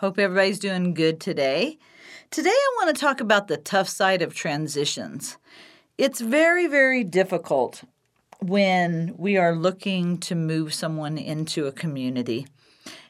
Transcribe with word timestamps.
Hope 0.00 0.18
everybody's 0.18 0.58
doing 0.58 0.92
good 0.92 1.20
today. 1.20 1.78
Today, 2.30 2.50
I 2.50 2.72
want 2.76 2.94
to 2.94 3.00
talk 3.00 3.22
about 3.22 3.48
the 3.48 3.56
tough 3.56 3.88
side 3.88 4.20
of 4.20 4.34
transitions. 4.34 5.38
It's 5.96 6.20
very, 6.20 6.66
very 6.66 7.02
difficult 7.02 7.82
when 8.42 9.14
we 9.16 9.38
are 9.38 9.56
looking 9.56 10.18
to 10.18 10.34
move 10.34 10.74
someone 10.74 11.16
into 11.16 11.66
a 11.66 11.72
community. 11.72 12.46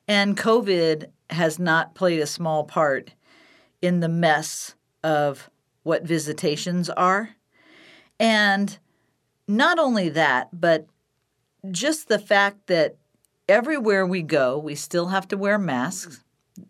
And 0.06 0.36
COVID 0.36 1.06
has 1.30 1.58
not 1.58 1.96
played 1.96 2.20
a 2.20 2.26
small 2.26 2.62
part 2.62 3.14
in 3.82 3.98
the 3.98 4.08
mess 4.08 4.76
of 5.02 5.50
what 5.82 6.04
visitations 6.04 6.88
are. 6.90 7.30
And 8.20 8.78
not 9.48 9.80
only 9.80 10.08
that, 10.10 10.50
but 10.52 10.86
just 11.68 12.06
the 12.06 12.20
fact 12.20 12.68
that 12.68 12.94
everywhere 13.48 14.06
we 14.06 14.22
go, 14.22 14.56
we 14.56 14.76
still 14.76 15.08
have 15.08 15.26
to 15.26 15.36
wear 15.36 15.58
masks. 15.58 16.22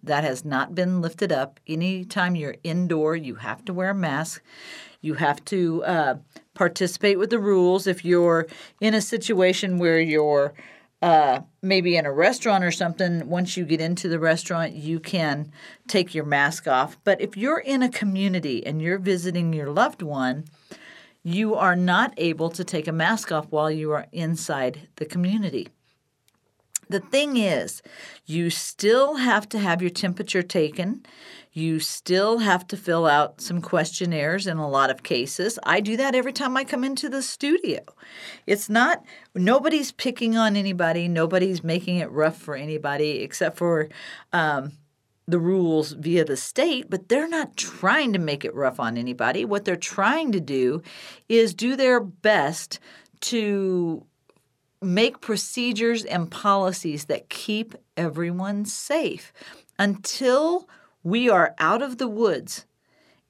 That 0.02 0.24
has 0.24 0.44
not 0.44 0.74
been 0.74 1.00
lifted 1.00 1.32
up. 1.32 1.60
Anytime 1.66 2.36
you're 2.36 2.56
indoor, 2.62 3.16
you 3.16 3.36
have 3.36 3.64
to 3.66 3.72
wear 3.72 3.90
a 3.90 3.94
mask. 3.94 4.42
You 5.00 5.14
have 5.14 5.44
to 5.46 5.84
uh, 5.84 6.14
participate 6.54 7.18
with 7.18 7.30
the 7.30 7.38
rules. 7.38 7.86
If 7.86 8.04
you're 8.04 8.46
in 8.80 8.94
a 8.94 9.00
situation 9.00 9.78
where 9.78 10.00
you're 10.00 10.54
uh, 11.02 11.40
maybe 11.62 11.96
in 11.96 12.06
a 12.06 12.12
restaurant 12.12 12.64
or 12.64 12.70
something, 12.70 13.28
once 13.28 13.56
you 13.56 13.64
get 13.64 13.80
into 13.80 14.08
the 14.08 14.18
restaurant, 14.18 14.72
you 14.72 14.98
can 14.98 15.52
take 15.86 16.14
your 16.14 16.24
mask 16.24 16.66
off. 16.66 16.96
But 17.04 17.20
if 17.20 17.36
you're 17.36 17.58
in 17.60 17.82
a 17.82 17.90
community 17.90 18.66
and 18.66 18.80
you're 18.80 18.98
visiting 18.98 19.52
your 19.52 19.70
loved 19.70 20.02
one, 20.02 20.44
you 21.22 21.54
are 21.54 21.76
not 21.76 22.14
able 22.16 22.50
to 22.50 22.64
take 22.64 22.88
a 22.88 22.92
mask 22.92 23.30
off 23.32 23.46
while 23.50 23.70
you 23.70 23.92
are 23.92 24.06
inside 24.12 24.88
the 24.96 25.04
community. 25.04 25.68
The 26.88 27.00
thing 27.00 27.36
is, 27.36 27.82
you 28.26 28.50
still 28.50 29.16
have 29.16 29.48
to 29.50 29.58
have 29.58 29.80
your 29.82 29.90
temperature 29.90 30.42
taken. 30.42 31.04
You 31.52 31.80
still 31.80 32.38
have 32.38 32.66
to 32.68 32.76
fill 32.76 33.06
out 33.06 33.40
some 33.40 33.60
questionnaires 33.60 34.46
in 34.46 34.58
a 34.58 34.68
lot 34.68 34.90
of 34.90 35.02
cases. 35.02 35.58
I 35.64 35.80
do 35.80 35.96
that 35.96 36.14
every 36.14 36.32
time 36.32 36.56
I 36.56 36.64
come 36.64 36.84
into 36.84 37.08
the 37.08 37.22
studio. 37.22 37.80
It's 38.46 38.68
not, 38.68 39.04
nobody's 39.34 39.90
picking 39.90 40.36
on 40.36 40.54
anybody, 40.54 41.08
nobody's 41.08 41.64
making 41.64 41.96
it 41.96 42.10
rough 42.10 42.36
for 42.36 42.54
anybody 42.54 43.22
except 43.22 43.56
for 43.56 43.88
um, 44.32 44.72
the 45.26 45.40
rules 45.40 45.92
via 45.92 46.24
the 46.24 46.36
state, 46.36 46.88
but 46.88 47.08
they're 47.08 47.28
not 47.28 47.56
trying 47.56 48.12
to 48.12 48.18
make 48.18 48.44
it 48.44 48.54
rough 48.54 48.78
on 48.78 48.96
anybody. 48.96 49.44
What 49.44 49.64
they're 49.64 49.76
trying 49.76 50.32
to 50.32 50.40
do 50.40 50.82
is 51.28 51.52
do 51.54 51.74
their 51.74 52.00
best 52.00 52.78
to 53.22 54.06
make 54.86 55.20
procedures 55.20 56.04
and 56.04 56.30
policies 56.30 57.06
that 57.06 57.28
keep 57.28 57.74
everyone 57.96 58.64
safe 58.64 59.32
until 59.78 60.68
we 61.02 61.28
are 61.28 61.54
out 61.58 61.82
of 61.82 61.98
the 61.98 62.08
woods. 62.08 62.64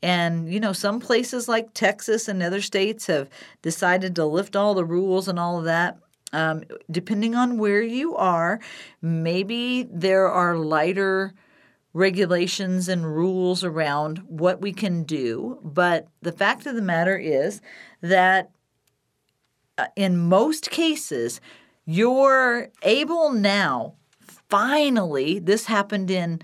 And, 0.02 0.52
you 0.52 0.60
know, 0.60 0.72
some 0.72 1.00
places 1.00 1.48
like 1.48 1.74
Texas 1.74 2.28
and 2.28 2.42
other 2.42 2.60
states 2.60 3.06
have 3.06 3.28
decided 3.62 4.14
to 4.16 4.24
lift 4.26 4.54
all 4.54 4.74
the 4.74 4.84
rules 4.84 5.26
and 5.26 5.38
all 5.38 5.58
of 5.58 5.64
that. 5.64 5.98
Um, 6.32 6.64
depending 6.90 7.34
on 7.34 7.58
where 7.58 7.82
you 7.82 8.14
are, 8.16 8.60
maybe 9.00 9.88
there 9.90 10.28
are 10.28 10.56
lighter 10.56 11.32
regulations 11.92 12.88
and 12.88 13.16
rules 13.16 13.64
around 13.64 14.18
what 14.26 14.60
we 14.60 14.72
can 14.72 15.04
do. 15.04 15.58
But 15.62 16.08
the 16.20 16.32
fact 16.32 16.66
of 16.66 16.74
the 16.74 16.82
matter 16.82 17.16
is 17.16 17.62
that 18.02 18.50
in 19.94 20.18
most 20.18 20.70
cases, 20.70 21.40
you're 21.84 22.68
able 22.82 23.32
now, 23.32 23.94
finally, 24.48 25.38
this 25.38 25.66
happened 25.66 26.10
in 26.10 26.40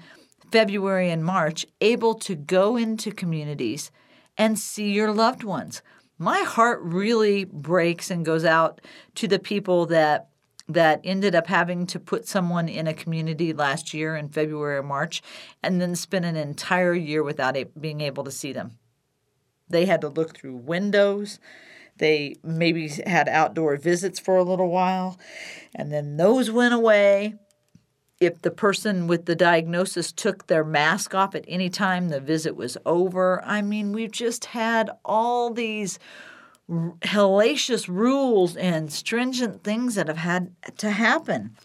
February 0.51 1.11
and 1.11 1.25
March, 1.25 1.67
able 1.81 2.15
to 2.15 2.35
go 2.35 2.77
into 2.77 3.11
communities 3.11 3.91
and 4.37 4.59
see 4.59 4.93
your 4.93 5.13
loved 5.13 5.45
ones. 5.45 5.83
My 6.19 6.41
heart 6.41 6.81
really 6.83 7.45
breaks 7.45 8.11
and 8.11 8.25
goes 8.25 8.45
out 8.45 8.81
to 9.17 9.27
the 9.27 9.39
people 9.39 9.87
that 9.87 10.29
that 10.69 11.01
ended 11.05 11.35
up 11.35 11.49
having 11.49 11.87
to 11.87 11.99
put 11.99 12.27
someone 12.27 12.69
in 12.69 12.87
a 12.87 12.95
community 12.95 13.53
last 13.53 13.93
year 13.93 14.17
in 14.17 14.29
February 14.29 14.77
or 14.77 14.83
March 14.83 15.21
and 15.63 15.81
then 15.81 15.95
spend 15.97 16.25
an 16.25 16.37
entire 16.37 16.95
year 16.95 17.23
without 17.23 17.57
being 17.79 18.01
able 18.01 18.23
to 18.25 18.31
see 18.31 18.53
them. 18.53 18.79
They 19.69 19.87
had 19.87 20.01
to 20.03 20.09
look 20.09 20.37
through 20.37 20.57
windows. 20.57 21.41
They 22.03 22.35
maybe 22.43 22.89
had 22.89 23.29
outdoor 23.29 23.77
visits 23.77 24.19
for 24.19 24.37
a 24.37 24.43
little 24.43 24.71
while, 24.71 25.21
and 25.73 25.93
then 25.93 26.17
those 26.17 26.51
went 26.51 26.75
away. 26.75 27.37
If 28.19 28.43
the 28.43 28.51
person 28.51 29.07
with 29.07 29.27
the 29.27 29.37
diagnosis 29.37 30.11
took 30.11 30.49
their 30.49 30.65
mask 30.65 31.15
off 31.15 31.37
at 31.37 31.45
any 31.47 31.71
time 31.71 32.09
the 32.09 32.19
visit 32.19 32.57
was 32.57 32.77
over, 32.85 33.41
I 33.45 33.63
mean, 33.63 33.93
we've 33.93 34.11
just 34.11 34.47
had 34.47 34.91
all 35.05 35.53
these 35.53 36.01
hellacious 36.69 37.87
rules 37.87 38.57
and 38.57 38.93
stringent 38.93 39.63
things 39.63 39.95
that 39.95 40.09
have 40.09 40.17
had 40.17 40.57
to 40.79 40.91
happen. 40.91 41.57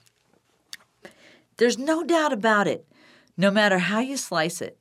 There's 1.58 1.80
no 1.80 2.04
doubt 2.04 2.32
about 2.32 2.68
it, 2.68 2.86
no 3.38 3.50
matter 3.50 3.80
how 3.80 4.02
you 4.02 4.18
slice 4.18 4.62
it, 4.62 4.78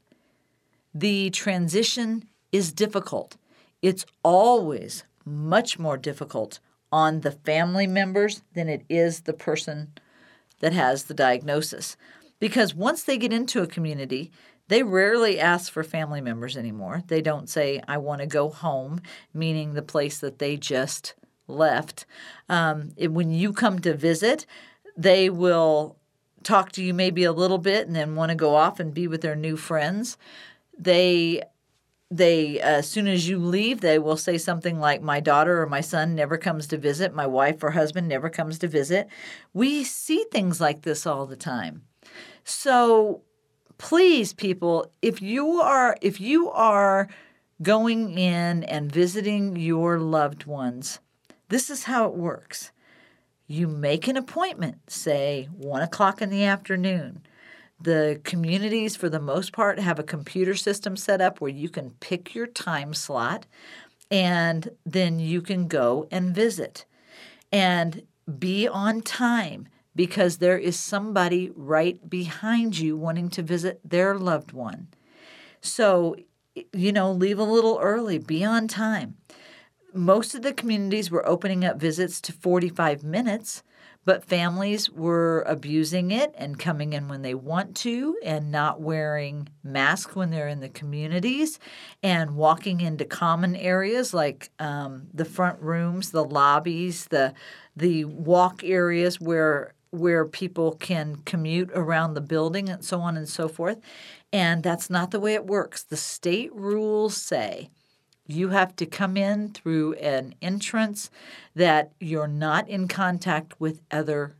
the 0.92 1.30
transition 1.30 2.28
is 2.52 2.74
difficult. 2.74 3.38
It's 3.80 4.04
always 4.22 5.04
much 5.26 5.78
more 5.78 5.96
difficult 5.96 6.60
on 6.92 7.20
the 7.20 7.32
family 7.32 7.86
members 7.86 8.42
than 8.54 8.68
it 8.68 8.84
is 8.88 9.20
the 9.20 9.32
person 9.32 9.92
that 10.60 10.72
has 10.72 11.04
the 11.04 11.14
diagnosis. 11.14 11.96
Because 12.38 12.74
once 12.74 13.02
they 13.02 13.18
get 13.18 13.32
into 13.32 13.62
a 13.62 13.66
community, 13.66 14.30
they 14.68 14.82
rarely 14.82 15.38
ask 15.38 15.70
for 15.72 15.82
family 15.82 16.20
members 16.20 16.56
anymore. 16.56 17.02
They 17.06 17.20
don't 17.20 17.48
say, 17.48 17.82
I 17.86 17.98
want 17.98 18.20
to 18.20 18.26
go 18.26 18.48
home, 18.48 19.00
meaning 19.34 19.74
the 19.74 19.82
place 19.82 20.18
that 20.18 20.38
they 20.38 20.56
just 20.56 21.14
left. 21.48 22.06
Um, 22.48 22.90
it, 22.96 23.12
when 23.12 23.30
you 23.30 23.52
come 23.52 23.78
to 23.80 23.94
visit, 23.94 24.46
they 24.96 25.30
will 25.30 25.96
talk 26.42 26.72
to 26.72 26.82
you 26.82 26.94
maybe 26.94 27.24
a 27.24 27.32
little 27.32 27.58
bit 27.58 27.86
and 27.86 27.94
then 27.94 28.14
want 28.14 28.30
to 28.30 28.36
go 28.36 28.54
off 28.54 28.80
and 28.80 28.94
be 28.94 29.08
with 29.08 29.20
their 29.20 29.36
new 29.36 29.56
friends. 29.56 30.16
They 30.78 31.42
they 32.10 32.60
as 32.60 32.88
soon 32.88 33.08
as 33.08 33.28
you 33.28 33.38
leave 33.38 33.80
they 33.80 33.98
will 33.98 34.16
say 34.16 34.38
something 34.38 34.78
like 34.78 35.02
my 35.02 35.18
daughter 35.18 35.60
or 35.60 35.66
my 35.66 35.80
son 35.80 36.14
never 36.14 36.38
comes 36.38 36.66
to 36.68 36.78
visit. 36.78 37.14
My 37.14 37.26
wife 37.26 37.62
or 37.62 37.72
husband 37.72 38.08
never 38.08 38.30
comes 38.30 38.58
to 38.60 38.68
visit. 38.68 39.08
We 39.52 39.84
see 39.84 40.24
things 40.30 40.60
like 40.60 40.82
this 40.82 41.06
all 41.06 41.26
the 41.26 41.36
time. 41.36 41.82
So 42.44 43.22
please 43.78 44.32
people 44.32 44.92
if 45.02 45.20
you 45.20 45.60
are 45.60 45.96
if 46.00 46.20
you 46.20 46.50
are 46.50 47.08
going 47.62 48.18
in 48.18 48.64
and 48.64 48.92
visiting 48.92 49.56
your 49.56 49.98
loved 49.98 50.44
ones 50.46 51.00
this 51.48 51.70
is 51.70 51.84
how 51.84 52.06
it 52.06 52.14
works. 52.14 52.72
You 53.46 53.68
make 53.68 54.08
an 54.08 54.16
appointment 54.16 54.90
say 54.90 55.48
one 55.52 55.82
o'clock 55.82 56.20
in 56.20 56.30
the 56.30 56.44
afternoon 56.44 57.22
the 57.80 58.20
communities, 58.24 58.96
for 58.96 59.08
the 59.08 59.20
most 59.20 59.52
part, 59.52 59.78
have 59.78 59.98
a 59.98 60.04
computer 60.04 60.54
system 60.54 60.96
set 60.96 61.20
up 61.20 61.40
where 61.40 61.50
you 61.50 61.68
can 61.68 61.90
pick 62.00 62.34
your 62.34 62.46
time 62.46 62.94
slot 62.94 63.46
and 64.10 64.70
then 64.84 65.18
you 65.18 65.42
can 65.42 65.68
go 65.68 66.06
and 66.10 66.34
visit 66.34 66.84
and 67.52 68.02
be 68.38 68.66
on 68.66 69.00
time 69.02 69.68
because 69.94 70.38
there 70.38 70.58
is 70.58 70.78
somebody 70.78 71.50
right 71.54 72.08
behind 72.08 72.78
you 72.78 72.96
wanting 72.96 73.30
to 73.30 73.42
visit 73.42 73.80
their 73.84 74.16
loved 74.16 74.52
one. 74.52 74.88
So, 75.60 76.16
you 76.72 76.92
know, 76.92 77.12
leave 77.12 77.38
a 77.38 77.44
little 77.44 77.78
early, 77.80 78.18
be 78.18 78.44
on 78.44 78.68
time. 78.68 79.16
Most 79.92 80.34
of 80.34 80.42
the 80.42 80.52
communities 80.52 81.10
were 81.10 81.26
opening 81.26 81.64
up 81.64 81.80
visits 81.80 82.20
to 82.22 82.32
45 82.32 83.02
minutes 83.02 83.62
but 84.06 84.24
families 84.24 84.88
were 84.88 85.44
abusing 85.48 86.12
it 86.12 86.32
and 86.38 86.58
coming 86.58 86.92
in 86.92 87.08
when 87.08 87.22
they 87.22 87.34
want 87.34 87.74
to 87.74 88.16
and 88.24 88.52
not 88.52 88.80
wearing 88.80 89.48
masks 89.64 90.14
when 90.14 90.30
they're 90.30 90.48
in 90.48 90.60
the 90.60 90.68
communities 90.68 91.58
and 92.04 92.36
walking 92.36 92.80
into 92.80 93.04
common 93.04 93.56
areas 93.56 94.14
like 94.14 94.48
um, 94.60 95.08
the 95.12 95.24
front 95.24 95.60
rooms, 95.60 96.12
the 96.12 96.24
lobbies, 96.24 97.06
the 97.06 97.34
the 97.74 98.04
walk 98.06 98.62
areas 98.64 99.20
where 99.20 99.74
where 99.90 100.24
people 100.24 100.72
can 100.76 101.16
commute 101.24 101.70
around 101.74 102.14
the 102.14 102.20
building 102.20 102.68
and 102.68 102.84
so 102.84 103.00
on 103.00 103.16
and 103.16 103.28
so 103.28 103.48
forth. 103.48 103.78
And 104.32 104.62
that's 104.62 104.88
not 104.88 105.10
the 105.10 105.20
way 105.20 105.34
it 105.34 105.46
works. 105.46 105.82
The 105.82 105.96
state 105.96 106.54
rules 106.54 107.16
say 107.16 107.70
you 108.26 108.48
have 108.50 108.74
to 108.76 108.86
come 108.86 109.16
in 109.16 109.50
through 109.50 109.94
an 109.94 110.34
entrance 110.42 111.10
that 111.54 111.92
you're 112.00 112.28
not 112.28 112.68
in 112.68 112.88
contact 112.88 113.60
with 113.60 113.80
other 113.90 114.36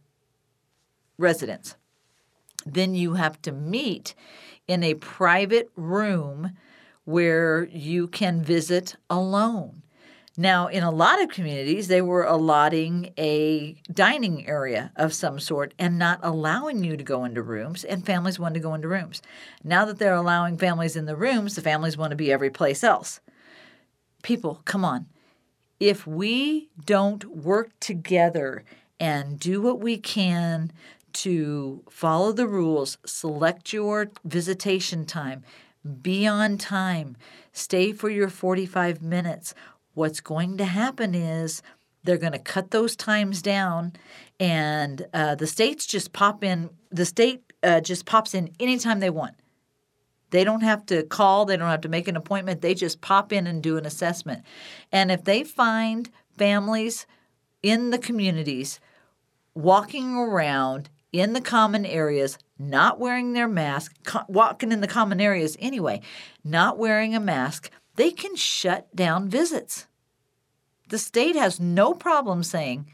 residents. 1.19 1.77
Then 2.65 2.95
you 2.95 3.15
have 3.15 3.41
to 3.43 3.53
meet 3.53 4.15
in 4.67 4.83
a 4.83 4.95
private 4.95 5.71
room 5.77 6.53
where 7.05 7.65
you 7.71 8.09
can 8.09 8.43
visit 8.43 8.97
alone. 9.09 9.83
Now, 10.39 10.67
in 10.67 10.83
a 10.83 10.91
lot 10.91 11.23
of 11.23 11.31
communities, 11.31 11.89
they 11.89 12.03
were 12.03 12.25
allotting 12.25 13.15
a 13.17 13.81
dining 13.91 14.47
area 14.47 14.93
of 14.95 15.15
some 15.15 15.41
sort 15.41 15.73
and 15.79 15.99
not 15.99 16.21
allowing 16.23 16.85
you 16.85 16.97
to 16.99 17.05
go 17.05 17.25
into 17.25 17.43
rooms, 17.43 17.85
and 17.85 18.05
families 18.05 18.39
wanted 18.39 18.55
to 18.55 18.61
go 18.61 18.75
into 18.75 18.89
rooms. 18.89 19.23
Now 19.65 19.87
that 19.87 19.99
they're 19.99 20.15
allowing 20.15 20.59
families 20.59 20.95
in 20.95 21.07
the 21.07 21.17
rooms, 21.17 21.55
the 21.55 21.63
families 21.63 21.97
want 21.97 22.11
to 22.11 22.17
be 22.17 22.31
every 22.31 22.51
place 22.51 22.85
else. 22.85 23.21
People, 24.27 24.61
come 24.65 24.85
on. 24.85 25.07
If 25.79 26.05
we 26.05 26.69
don't 26.85 27.25
work 27.27 27.71
together 27.79 28.65
and 28.99 29.39
do 29.39 29.63
what 29.63 29.79
we 29.79 29.99
can 29.99 30.73
to 31.13 31.85
follow 31.89 32.33
the 32.33 32.49
rules, 32.49 32.99
select 33.07 33.73
your 33.73 34.11
visitation 34.25 35.07
time, 35.07 35.45
be 36.03 36.27
on 36.27 36.59
time, 36.59 37.17
stay 37.53 37.93
for 37.93 38.11
your 38.11 38.29
45 38.29 39.01
minutes, 39.01 39.55
what's 39.95 40.19
going 40.19 40.57
to 40.57 40.65
happen 40.65 41.15
is 41.15 41.63
they're 42.03 42.19
going 42.19 42.33
to 42.33 42.41
cut 42.41 42.73
those 42.73 42.97
times 42.97 43.41
down 43.41 43.93
and 44.41 45.07
uh, 45.15 45.37
the 45.37 45.47
states 45.47 45.87
just 45.87 46.13
pop 46.13 46.43
in 46.43 46.71
the 46.91 47.05
state 47.05 47.45
uh, 47.63 47.81
just 47.81 48.07
pops 48.07 48.35
in 48.35 48.51
anytime 48.59 48.99
they 48.99 49.09
want 49.09 49.37
they 50.31 50.45
don't 50.45 50.63
have 50.63 50.85
to 50.87 51.03
call 51.05 51.45
they 51.45 51.57
don't 51.57 51.71
have 51.71 51.81
to 51.81 51.89
make 51.89 52.09
an 52.09 52.17
appointment 52.17 52.61
they 52.61 52.75
just 52.75 53.01
pop 53.01 53.33
in 53.33 53.47
and 53.47 53.63
do 53.63 53.77
an 53.77 53.87
assessment 53.87 54.43
and 54.93 55.11
if 55.11 55.25
they 55.25 55.45
find 55.45 56.11
families 56.37 57.07
in 57.63 57.91
the 57.91 57.99
communities 57.99 58.81
walking 59.55 60.15
around 60.15 60.89
in 61.13 61.33
the 61.33 61.41
common 61.41 61.87
areas 61.87 62.39
not 62.59 62.99
wearing 62.99 63.33
their 63.33 63.49
mask 63.49 63.95
co- 64.05 64.25
walking 64.29 64.73
in 64.73 64.81
the 64.81 64.87
common 64.87 65.21
areas 65.21 65.57
anyway 65.61 66.01
not 66.45 66.79
wearing 66.79 67.15
a 67.15 67.21
mask 67.21 67.71
they 67.97 68.11
can 68.11 68.37
shut 68.37 68.95
down 68.95 69.29
visits. 69.29 69.87
The 70.89 70.99
state 70.99 71.35
has 71.35 71.59
no 71.59 71.95
problem 71.95 72.43
saying 72.43 72.87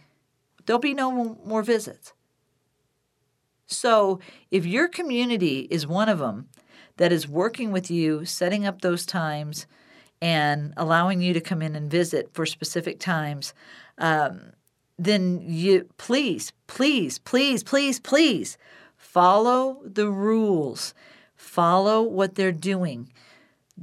there'll 0.65 0.81
be 0.81 0.95
no 0.95 1.39
more 1.45 1.63
visits. 1.63 2.15
So, 3.67 4.21
if 4.51 4.65
your 4.65 4.89
community 4.89 5.67
is 5.71 5.87
one 5.87 6.09
of 6.09 6.19
them 6.19 6.49
that 6.97 7.13
is 7.13 7.29
working 7.29 7.73
with 7.73 7.91
you, 7.91 8.25
setting 8.25 8.67
up 8.67 8.81
those 8.81 9.07
times, 9.07 9.67
and 10.21 10.73
allowing 10.77 11.21
you 11.21 11.33
to 11.33 11.41
come 11.41 11.63
in 11.63 11.75
and 11.75 11.91
visit 11.91 12.31
for 12.33 12.47
specific 12.47 13.01
times, 13.01 13.55
um, 13.99 14.53
then 14.99 15.41
you 15.45 15.89
please, 15.97 16.53
please, 16.67 17.19
please, 17.19 17.63
please, 17.63 17.99
please 17.99 18.59
follow 18.97 19.81
the 19.85 20.09
rules, 20.09 20.95
follow 21.35 22.03
what 22.03 22.37
they're 22.37 22.53
doing 22.53 23.11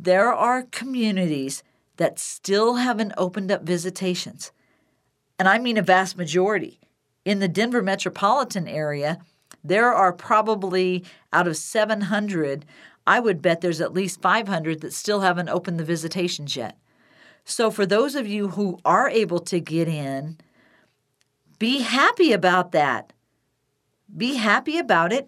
there 0.01 0.31
are 0.31 0.63
communities 0.63 1.63
that 1.97 2.19
still 2.19 2.75
haven't 2.75 3.13
opened 3.17 3.51
up 3.51 3.63
visitations. 3.63 4.51
And 5.37 5.47
I 5.47 5.57
mean 5.57 5.77
a 5.77 5.81
vast 5.81 6.17
majority. 6.17 6.79
In 7.25 7.39
the 7.39 7.47
Denver 7.47 7.81
metropolitan 7.81 8.67
area, 8.67 9.19
there 9.63 9.93
are 9.93 10.13
probably 10.13 11.03
out 11.33 11.47
of 11.47 11.57
700, 11.57 12.65
I 13.09 13.19
would 13.19 13.41
bet 13.41 13.61
there's 13.61 13.81
at 13.81 13.91
least 13.91 14.21
500 14.21 14.81
that 14.81 14.93
still 14.93 15.21
haven't 15.21 15.49
opened 15.49 15.79
the 15.79 15.83
visitations 15.83 16.55
yet. 16.55 16.77
So, 17.43 17.71
for 17.71 17.87
those 17.87 18.13
of 18.13 18.27
you 18.27 18.49
who 18.49 18.77
are 18.85 19.09
able 19.09 19.39
to 19.39 19.59
get 19.59 19.87
in, 19.87 20.37
be 21.57 21.79
happy 21.79 22.31
about 22.31 22.71
that. 22.73 23.11
Be 24.15 24.35
happy 24.35 24.77
about 24.77 25.11
it. 25.11 25.27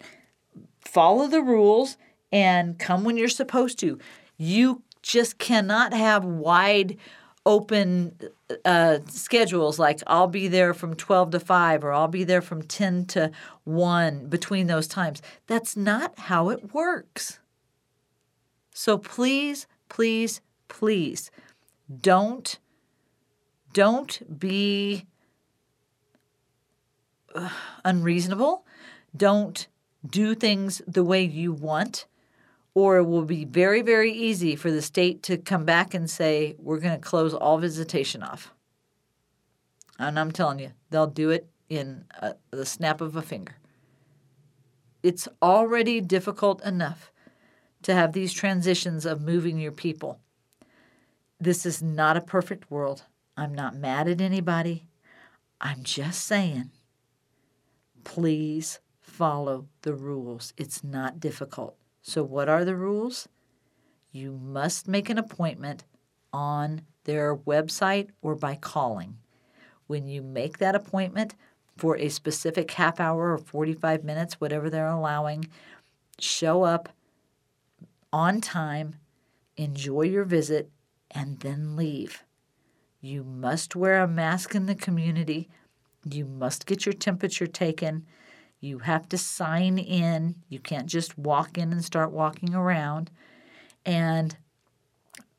Follow 0.80 1.26
the 1.26 1.42
rules 1.42 1.96
and 2.30 2.78
come 2.78 3.02
when 3.02 3.16
you're 3.16 3.28
supposed 3.28 3.80
to. 3.80 3.98
You 4.36 4.82
just 5.02 5.38
cannot 5.38 5.92
have 5.92 6.24
wide 6.24 6.96
open 7.44 8.16
uh, 8.64 9.00
schedules 9.08 9.80
like 9.80 10.00
I'll 10.06 10.28
be 10.28 10.46
there 10.46 10.72
from 10.72 10.94
12 10.94 11.32
to 11.32 11.40
5 11.40 11.82
or 11.82 11.92
I'll 11.92 12.06
be 12.06 12.22
there 12.22 12.42
from 12.42 12.62
10 12.62 13.06
to 13.06 13.32
1 13.64 14.28
between 14.28 14.68
those 14.68 14.86
times. 14.86 15.20
That's 15.48 15.76
not 15.76 16.16
how 16.16 16.50
it 16.50 16.72
works. 16.72 17.40
So 18.72 18.98
please, 18.98 19.66
please, 19.88 20.40
please 20.68 21.30
don't 22.00 22.58
don't 23.72 24.38
be 24.38 25.06
uh, 27.34 27.48
unreasonable. 27.84 28.66
Don't 29.16 29.66
do 30.06 30.34
things 30.34 30.82
the 30.86 31.04
way 31.04 31.22
you 31.24 31.52
want 31.52 32.06
or 32.74 32.98
it 32.98 33.04
will 33.04 33.24
be 33.24 33.44
very, 33.44 33.82
very 33.82 34.12
easy 34.12 34.56
for 34.56 34.70
the 34.70 34.82
state 34.82 35.22
to 35.24 35.36
come 35.36 35.64
back 35.64 35.92
and 35.92 36.08
say, 36.08 36.56
we're 36.58 36.78
going 36.78 36.98
to 36.98 37.06
close 37.06 37.34
all 37.34 37.58
visitation 37.58 38.22
off. 38.22 38.52
And 39.98 40.18
I'm 40.18 40.32
telling 40.32 40.58
you, 40.58 40.72
they'll 40.90 41.06
do 41.06 41.30
it 41.30 41.46
in 41.68 42.04
a, 42.20 42.34
the 42.50 42.64
snap 42.64 43.00
of 43.00 43.14
a 43.14 43.22
finger. 43.22 43.56
It's 45.02 45.28
already 45.42 46.00
difficult 46.00 46.64
enough 46.64 47.11
to 47.82 47.94
have 47.94 48.12
these 48.12 48.32
transitions 48.32 49.04
of 49.04 49.20
moving 49.20 49.58
your 49.58 49.72
people. 49.72 50.20
This 51.40 51.66
is 51.66 51.82
not 51.82 52.16
a 52.16 52.20
perfect 52.20 52.70
world. 52.70 53.04
I'm 53.36 53.54
not 53.54 53.74
mad 53.74 54.08
at 54.08 54.20
anybody. 54.20 54.86
I'm 55.60 55.82
just 55.82 56.24
saying, 56.24 56.70
please 58.04 58.80
follow 59.00 59.68
the 59.82 59.94
rules. 59.94 60.52
It's 60.56 60.84
not 60.84 61.20
difficult. 61.20 61.76
So, 62.02 62.22
what 62.22 62.48
are 62.48 62.64
the 62.64 62.76
rules? 62.76 63.28
You 64.10 64.32
must 64.32 64.88
make 64.88 65.08
an 65.08 65.18
appointment 65.18 65.84
on 66.32 66.82
their 67.04 67.36
website 67.36 68.10
or 68.20 68.34
by 68.34 68.56
calling. 68.56 69.18
When 69.86 70.06
you 70.06 70.22
make 70.22 70.58
that 70.58 70.74
appointment 70.74 71.34
for 71.76 71.96
a 71.96 72.08
specific 72.08 72.70
half 72.72 73.00
hour 73.00 73.32
or 73.32 73.38
45 73.38 74.04
minutes, 74.04 74.40
whatever 74.40 74.68
they're 74.68 74.86
allowing, 74.86 75.48
show 76.18 76.62
up 76.62 76.88
on 78.12 78.40
time, 78.40 78.96
enjoy 79.56 80.02
your 80.02 80.24
visit, 80.24 80.70
and 81.10 81.40
then 81.40 81.76
leave. 81.76 82.24
You 83.00 83.24
must 83.24 83.74
wear 83.74 84.00
a 84.00 84.08
mask 84.08 84.54
in 84.54 84.66
the 84.66 84.74
community. 84.74 85.48
You 86.08 86.24
must 86.24 86.66
get 86.66 86.86
your 86.86 86.92
temperature 86.92 87.46
taken. 87.46 88.06
You 88.60 88.78
have 88.78 89.08
to 89.08 89.18
sign 89.18 89.78
in. 89.78 90.36
You 90.48 90.60
can't 90.60 90.86
just 90.86 91.18
walk 91.18 91.58
in 91.58 91.72
and 91.72 91.84
start 91.84 92.12
walking 92.12 92.54
around. 92.54 93.10
And 93.84 94.36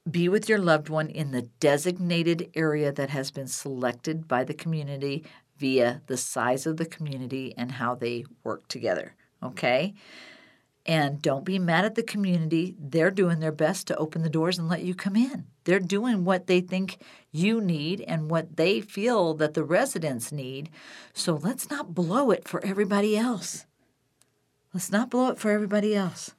be 0.10 0.28
with 0.28 0.50
your 0.50 0.60
loved 0.60 0.90
one 0.90 1.08
in 1.08 1.32
the 1.32 1.44
designated 1.60 2.50
area 2.54 2.92
that 2.92 3.10
has 3.10 3.32
been 3.32 3.48
selected 3.48 4.28
by 4.28 4.44
the 4.44 4.54
community 4.54 5.24
via 5.58 6.02
the 6.08 6.18
size 6.18 6.66
of 6.66 6.76
the 6.76 6.86
community 6.86 7.54
and 7.58 7.72
how 7.72 7.96
they 7.96 8.26
work 8.44 8.68
together. 8.68 9.16
Okay? 9.42 9.94
And 10.86 11.22
don't 11.22 11.46
be 11.46 11.60
mad 11.60 11.86
at 11.86 11.96
the 11.96 12.04
community. 12.04 12.76
They're 12.78 13.12
doing 13.12 13.40
their 13.40 13.54
best 13.54 13.88
to 13.88 13.96
open 13.96 14.22
the 14.22 14.30
doors 14.30 14.60
and 14.60 14.68
let 14.68 14.84
you 14.84 14.94
come 14.94 15.16
in. 15.16 15.46
They're 15.64 15.80
doing 15.80 16.26
what 16.26 16.48
they 16.48 16.60
think 16.60 16.98
you 17.32 17.62
need 17.62 18.02
and 18.02 18.30
what 18.30 18.58
they 18.58 18.82
feel 18.82 19.34
that 19.36 19.54
the 19.54 19.64
residents 19.64 20.32
need. 20.32 20.70
So 21.14 21.36
let's 21.36 21.70
not 21.70 21.96
blow 21.96 22.32
it 22.32 22.48
for 22.48 22.64
everybody 22.66 23.18
else. 23.18 23.66
Let's 24.74 24.92
not 24.92 25.10
blow 25.10 25.30
it 25.30 25.40
for 25.40 25.52
everybody 25.52 25.96
else. 25.96 26.34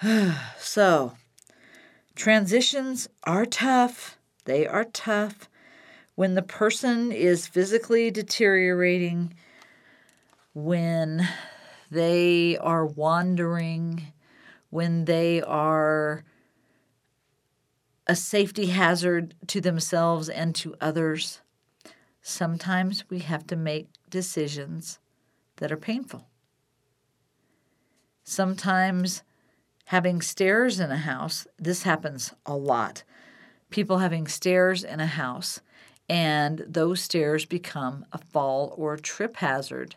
so, 0.58 1.12
transitions 2.14 3.08
are 3.24 3.44
tough. 3.44 4.16
They 4.44 4.66
are 4.66 4.84
tough. 4.84 5.48
When 6.14 6.34
the 6.34 6.42
person 6.42 7.12
is 7.12 7.46
physically 7.46 8.10
deteriorating, 8.10 9.34
when 10.54 11.28
they 11.90 12.56
are 12.58 12.86
wandering, 12.86 14.12
when 14.70 15.04
they 15.04 15.40
are 15.42 16.24
a 18.06 18.14
safety 18.14 18.66
hazard 18.66 19.34
to 19.48 19.60
themselves 19.60 20.28
and 20.28 20.54
to 20.54 20.74
others, 20.80 21.40
sometimes 22.22 23.08
we 23.10 23.20
have 23.20 23.46
to 23.46 23.56
make 23.56 23.88
decisions 24.10 24.98
that 25.56 25.72
are 25.72 25.76
painful. 25.76 26.28
Sometimes 28.22 29.22
having 29.86 30.20
stairs 30.20 30.80
in 30.80 30.90
a 30.90 30.96
house, 30.96 31.46
this 31.58 31.84
happens 31.84 32.32
a 32.44 32.56
lot. 32.56 33.02
People 33.70 33.98
having 33.98 34.26
stairs 34.26 34.84
in 34.84 35.00
a 35.00 35.06
house, 35.06 35.60
and 36.08 36.64
those 36.68 37.00
stairs 37.00 37.44
become 37.44 38.04
a 38.12 38.18
fall 38.18 38.74
or 38.76 38.96
trip 38.96 39.36
hazard. 39.36 39.96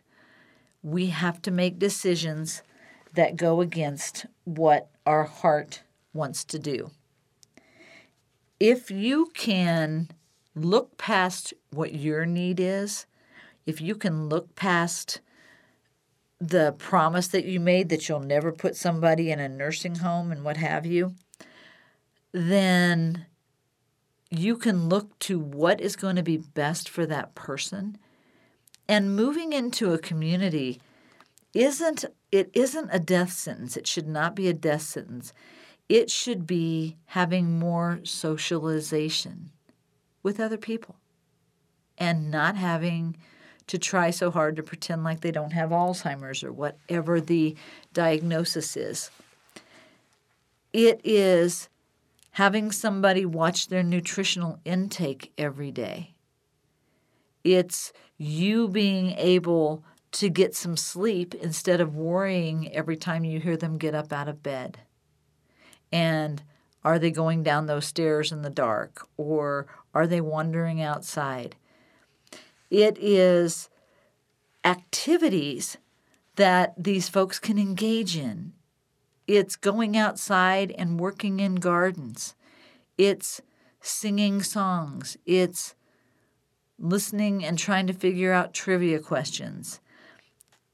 We 0.82 1.08
have 1.08 1.42
to 1.44 1.52
make 1.52 1.80
decisions 1.80 2.64
that 3.14 3.36
go 3.36 3.62
against 3.62 4.26
what 4.46 4.90
our 5.06 5.24
heart 5.24 5.84
wants 6.14 6.44
to 6.46 6.60
do. 6.60 6.92
If 8.60 8.92
you 8.92 9.32
can 9.34 10.10
look 10.56 10.98
past 10.98 11.54
what 11.72 11.94
your 11.94 12.26
need 12.26 12.60
is, 12.60 13.06
if 13.66 13.82
you 13.82 13.96
can 13.96 14.30
look 14.30 14.56
past 14.56 15.22
the 16.40 16.74
promise 16.78 17.28
that 17.28 17.46
you 17.46 17.60
made 17.60 17.90
that 17.90 18.08
you'll 18.08 18.20
never 18.20 18.52
put 18.52 18.76
somebody 18.76 19.32
in 19.32 19.40
a 19.40 19.50
nursing 19.50 19.96
home 19.96 20.32
and 20.32 20.44
what 20.44 20.58
have 20.58 20.86
you, 20.86 21.14
then 22.32 23.26
you 24.30 24.56
can 24.56 24.88
look 24.88 25.18
to 25.20 25.40
what 25.40 25.82
is 25.82 25.96
going 25.96 26.16
to 26.16 26.24
be 26.24 26.38
best 26.38 26.88
for 26.88 27.06
that 27.06 27.36
person. 27.36 27.98
And 28.90 29.16
moving 29.16 29.54
into 29.54 29.94
a 29.94 30.00
community 30.00 30.82
isn't 31.54 32.06
it 32.32 32.50
isn't 32.54 32.90
a 32.92 33.00
death 33.00 33.32
sentence. 33.32 33.78
It 33.78 33.86
should 33.86 34.08
not 34.08 34.36
be 34.36 34.48
a 34.48 34.54
death 34.54 34.82
sentence. 34.82 35.32
It 35.88 36.10
should 36.10 36.48
be 36.48 36.98
having 37.06 37.60
more 37.60 38.00
socialization 38.04 39.52
with 40.24 40.40
other 40.40 40.58
people 40.58 40.96
and 42.00 42.32
not 42.32 42.56
having 42.56 43.16
to 43.68 43.78
try 43.78 44.10
so 44.10 44.32
hard 44.32 44.56
to 44.56 44.64
pretend 44.64 45.04
like 45.04 45.22
they 45.22 45.32
don't 45.32 45.54
have 45.54 45.70
Alzheimer's 45.70 46.44
or 46.44 46.52
whatever 46.52 47.22
the 47.22 47.56
diagnosis 47.94 48.76
is. 48.76 49.12
It 50.74 51.00
is 51.04 51.70
having 52.32 52.72
somebody 52.72 53.24
watch 53.24 53.68
their 53.68 53.84
nutritional 53.84 54.60
intake 54.66 55.32
every 55.38 55.72
day. 55.72 56.16
It's 57.44 57.94
you 58.18 58.68
being 58.68 59.12
able 59.12 59.84
to 60.12 60.30
get 60.30 60.56
some 60.56 60.76
sleep 60.76 61.36
instead 61.36 61.80
of 61.80 61.96
worrying 61.96 62.74
every 62.74 62.98
time 62.98 63.24
you 63.24 63.40
hear 63.40 63.58
them 63.58 63.78
get 63.78 63.94
up 63.94 64.12
out 64.12 64.28
of 64.28 64.44
bed. 64.44 64.80
And 65.92 66.42
are 66.84 67.00
they 67.00 67.12
going 67.12 67.44
down 67.44 67.66
those 67.66 67.86
stairs 67.86 68.32
in 68.32 68.42
the 68.42 68.50
dark 68.50 69.08
or 69.18 69.68
are 69.94 70.08
they 70.08 70.22
wandering 70.22 70.82
outside? 70.82 71.56
It 72.70 72.98
is 73.00 73.70
activities 74.64 75.78
that 76.36 76.74
these 76.78 77.10
folks 77.10 77.40
can 77.40 77.58
engage 77.58 78.16
in. 78.16 78.54
It's 79.28 79.56
going 79.56 79.98
outside 79.98 80.72
and 80.78 81.00
working 81.00 81.40
in 81.40 81.56
gardens. 81.56 82.36
It's 82.98 83.42
singing 83.82 84.42
songs. 84.42 85.18
It's 85.26 85.76
listening 86.80 87.44
and 87.44 87.58
trying 87.58 87.88
to 87.88 87.94
figure 87.94 88.32
out 88.34 88.54
trivia 88.54 89.00
questions. 89.00 89.80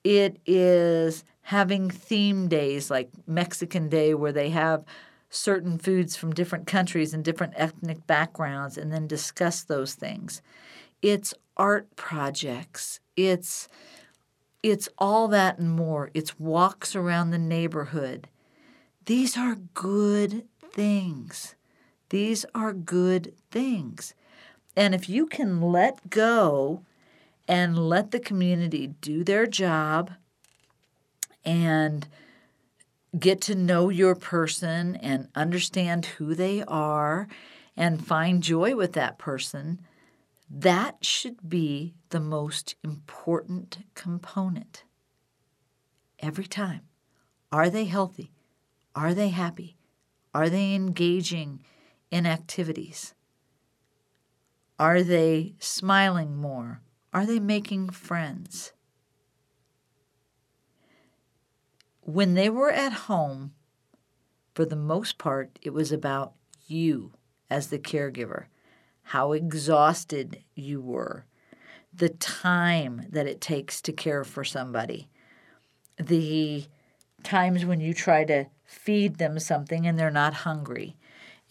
It 0.03 0.39
is 0.45 1.23
having 1.41 1.89
theme 1.89 2.47
days 2.47 2.89
like 2.89 3.09
Mexican 3.27 3.89
Day, 3.89 4.13
where 4.13 4.31
they 4.31 4.49
have 4.49 4.85
certain 5.29 5.77
foods 5.77 6.15
from 6.15 6.33
different 6.33 6.67
countries 6.67 7.13
and 7.13 7.23
different 7.23 7.53
ethnic 7.55 8.05
backgrounds 8.07 8.77
and 8.77 8.91
then 8.91 9.07
discuss 9.07 9.63
those 9.63 9.93
things. 9.93 10.41
It's 11.01 11.33
art 11.57 11.95
projects. 11.95 12.99
It's 13.15 13.67
it's 14.63 14.89
all 14.97 15.27
that 15.27 15.59
and 15.59 15.69
more. 15.69 16.09
It's 16.15 16.39
walks 16.39 16.95
around 16.95 17.29
the 17.29 17.37
neighborhood. 17.37 18.27
These 19.05 19.37
are 19.37 19.57
good 19.75 20.45
things. 20.71 21.53
These 22.09 22.45
are 22.55 22.73
good 22.73 23.33
things. 23.51 24.15
And 24.75 24.93
if 24.93 25.07
you 25.07 25.25
can 25.25 25.61
let 25.61 26.09
go 26.09 26.83
and 27.47 27.77
let 27.77 28.11
the 28.11 28.19
community 28.19 28.87
do 28.87 29.23
their 29.23 29.45
job 29.45 30.11
and 31.43 32.07
get 33.17 33.39
to 33.41 33.55
know 33.55 33.89
your 33.89 34.15
person 34.15 34.95
and 34.97 35.29
understand 35.35 36.05
who 36.05 36.35
they 36.35 36.63
are 36.63 37.27
and 37.77 38.05
find 38.05 38.43
joy 38.43 38.75
with 38.75 38.93
that 38.93 39.17
person, 39.17 39.79
that 40.49 41.03
should 41.05 41.49
be 41.49 41.93
the 42.09 42.19
most 42.19 42.75
important 42.83 43.77
component. 43.93 44.83
Every 46.19 46.45
time. 46.45 46.81
Are 47.51 47.69
they 47.69 47.85
healthy? 47.85 48.31
Are 48.95 49.13
they 49.13 49.29
happy? 49.29 49.77
Are 50.33 50.49
they 50.49 50.73
engaging 50.73 51.63
in 52.11 52.25
activities? 52.25 53.13
Are 54.77 55.03
they 55.03 55.55
smiling 55.59 56.35
more? 56.35 56.81
Are 57.13 57.25
they 57.25 57.39
making 57.39 57.91
friends? 57.91 58.73
When 62.01 62.33
they 62.33 62.49
were 62.49 62.71
at 62.71 62.93
home, 62.93 63.53
for 64.53 64.65
the 64.65 64.75
most 64.75 65.17
part, 65.17 65.57
it 65.61 65.71
was 65.71 65.91
about 65.91 66.33
you 66.67 67.13
as 67.49 67.67
the 67.67 67.79
caregiver, 67.79 68.45
how 69.03 69.31
exhausted 69.31 70.43
you 70.55 70.81
were, 70.81 71.25
the 71.93 72.09
time 72.09 73.05
that 73.09 73.27
it 73.27 73.39
takes 73.39 73.81
to 73.81 73.93
care 73.93 74.23
for 74.23 74.43
somebody, 74.43 75.09
the 75.97 76.65
times 77.23 77.65
when 77.65 77.79
you 77.79 77.93
try 77.93 78.25
to 78.25 78.45
feed 78.65 79.17
them 79.17 79.39
something 79.39 79.87
and 79.87 79.97
they're 79.97 80.11
not 80.11 80.33
hungry, 80.33 80.97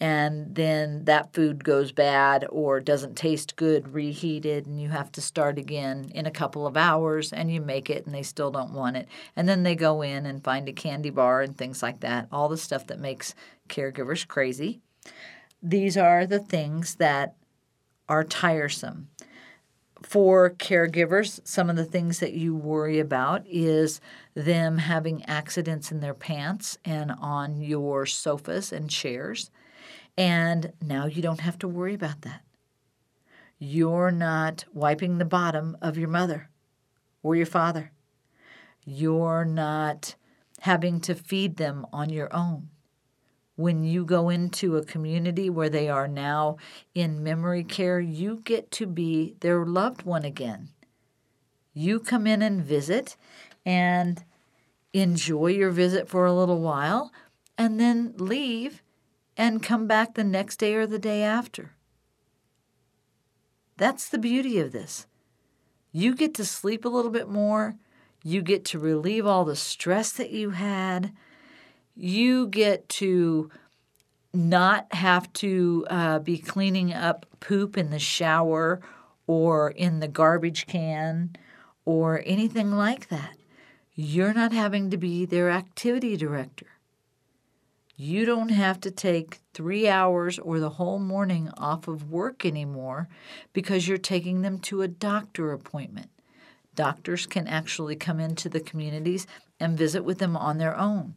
and 0.05 0.53
then 0.53 1.05
that 1.05 1.33
food 1.33 1.63
goes 1.63 1.91
bad 1.91 2.45
or 2.51 2.79
doesn't 2.79 3.15
taste 3.15 3.55
good 3.55 3.91
reheated 3.91 4.67
and 4.67 4.79
you 4.79 4.89
have 4.89 5.11
to 5.13 5.19
start 5.19 5.57
again 5.57 6.11
in 6.13 6.27
a 6.27 6.31
couple 6.31 6.67
of 6.67 6.77
hours 6.77 7.33
and 7.33 7.51
you 7.51 7.59
make 7.59 7.89
it 7.89 8.05
and 8.05 8.13
they 8.13 8.21
still 8.21 8.51
don't 8.51 8.75
want 8.75 8.97
it. 8.97 9.07
And 9.35 9.49
then 9.49 9.63
they 9.63 9.73
go 9.73 10.03
in 10.03 10.27
and 10.27 10.43
find 10.43 10.69
a 10.69 10.73
candy 10.73 11.09
bar 11.09 11.41
and 11.41 11.57
things 11.57 11.81
like 11.81 12.01
that. 12.01 12.27
All 12.31 12.47
the 12.49 12.55
stuff 12.55 12.85
that 12.85 12.99
makes 12.99 13.33
caregivers 13.67 14.27
crazy. 14.27 14.79
These 15.63 15.97
are 15.97 16.27
the 16.27 16.37
things 16.37 16.97
that 16.97 17.35
are 18.07 18.23
tiresome. 18.23 19.07
For 20.03 20.51
caregivers, 20.51 21.39
some 21.47 21.67
of 21.67 21.77
the 21.77 21.83
things 21.83 22.19
that 22.19 22.33
you 22.33 22.55
worry 22.55 22.99
about 22.99 23.41
is 23.47 23.99
them 24.35 24.77
having 24.77 25.25
accidents 25.25 25.91
in 25.91 25.99
their 25.99 26.13
pants 26.13 26.77
and 26.85 27.11
on 27.11 27.59
your 27.59 28.05
sofas 28.05 28.71
and 28.71 28.87
chairs. 28.87 29.49
And 30.17 30.73
now 30.81 31.05
you 31.05 31.21
don't 31.21 31.41
have 31.41 31.59
to 31.59 31.67
worry 31.67 31.93
about 31.93 32.21
that. 32.21 32.41
You're 33.57 34.11
not 34.11 34.65
wiping 34.73 35.17
the 35.17 35.25
bottom 35.25 35.77
of 35.81 35.97
your 35.97 36.09
mother 36.09 36.49
or 37.23 37.35
your 37.35 37.45
father. 37.45 37.91
You're 38.85 39.45
not 39.45 40.15
having 40.61 40.99
to 41.01 41.15
feed 41.15 41.57
them 41.57 41.85
on 41.91 42.09
your 42.09 42.33
own. 42.33 42.69
When 43.55 43.83
you 43.83 44.03
go 44.03 44.29
into 44.29 44.75
a 44.75 44.83
community 44.83 45.49
where 45.49 45.69
they 45.69 45.87
are 45.87 46.07
now 46.07 46.57
in 46.93 47.23
memory 47.23 47.63
care, 47.63 47.99
you 47.99 48.41
get 48.43 48.69
to 48.71 48.85
be 48.85 49.35
their 49.39 49.65
loved 49.65 50.03
one 50.03 50.25
again. 50.25 50.69
You 51.73 51.99
come 51.99 52.27
in 52.27 52.41
and 52.41 52.63
visit 52.63 53.15
and 53.65 54.23
enjoy 54.93 55.47
your 55.47 55.71
visit 55.71 56.07
for 56.07 56.25
a 56.25 56.33
little 56.33 56.59
while 56.59 57.11
and 57.57 57.79
then 57.79 58.13
leave 58.17 58.81
and 59.37 59.63
come 59.63 59.87
back 59.87 60.13
the 60.13 60.23
next 60.23 60.57
day 60.57 60.75
or 60.75 60.87
the 60.87 60.99
day 60.99 61.21
after. 61.23 61.71
That's 63.77 64.07
the 64.07 64.17
beauty 64.17 64.59
of 64.59 64.71
this. 64.71 65.05
You 65.91 66.15
get 66.15 66.33
to 66.35 66.45
sleep 66.45 66.85
a 66.85 66.89
little 66.89 67.11
bit 67.11 67.29
more. 67.29 67.75
You 68.23 68.41
get 68.41 68.65
to 68.65 68.79
relieve 68.79 69.25
all 69.25 69.45
the 69.45 69.55
stress 69.55 70.11
that 70.13 70.31
you 70.31 70.51
had. 70.51 71.11
You 71.95 72.47
get 72.47 72.89
to 72.89 73.49
not 74.33 74.93
have 74.93 75.31
to 75.33 75.85
uh, 75.89 76.19
be 76.19 76.37
cleaning 76.37 76.93
up 76.93 77.25
poop 77.39 77.77
in 77.77 77.89
the 77.89 77.99
shower 77.99 78.81
or 79.27 79.69
in 79.71 79.99
the 79.99 80.07
garbage 80.07 80.67
can 80.67 81.35
or 81.85 82.21
anything 82.25 82.71
like 82.71 83.09
that. 83.09 83.37
You're 83.93 84.33
not 84.33 84.51
having 84.51 84.89
to 84.89 84.97
be 84.97 85.25
their 85.25 85.49
activity 85.49 86.17
director. 86.17 86.67
You 87.97 88.25
don't 88.25 88.49
have 88.49 88.81
to 88.81 88.91
take 88.91 89.39
three 89.53 89.87
hours 89.87 90.37
or 90.39 90.59
the 90.59 90.71
whole 90.71 90.99
morning 90.99 91.49
off 91.57 91.87
of 91.87 92.11
work 92.11 92.45
anymore 92.45 93.07
because 93.53 93.87
you're 93.87 93.97
taking 93.97 94.41
them 94.41 94.59
to 94.59 94.81
a 94.81 94.87
doctor 94.87 95.53
appointment. 95.53 96.09
Doctors 96.75 97.25
can 97.25 97.47
actually 97.47 97.95
come 97.95 98.19
into 98.19 98.49
the 98.49 98.59
communities 98.59 99.25
and 99.61 99.77
visit 99.77 100.03
with 100.03 100.17
them 100.19 100.35
on 100.35 100.57
their 100.57 100.77
own. 100.77 101.15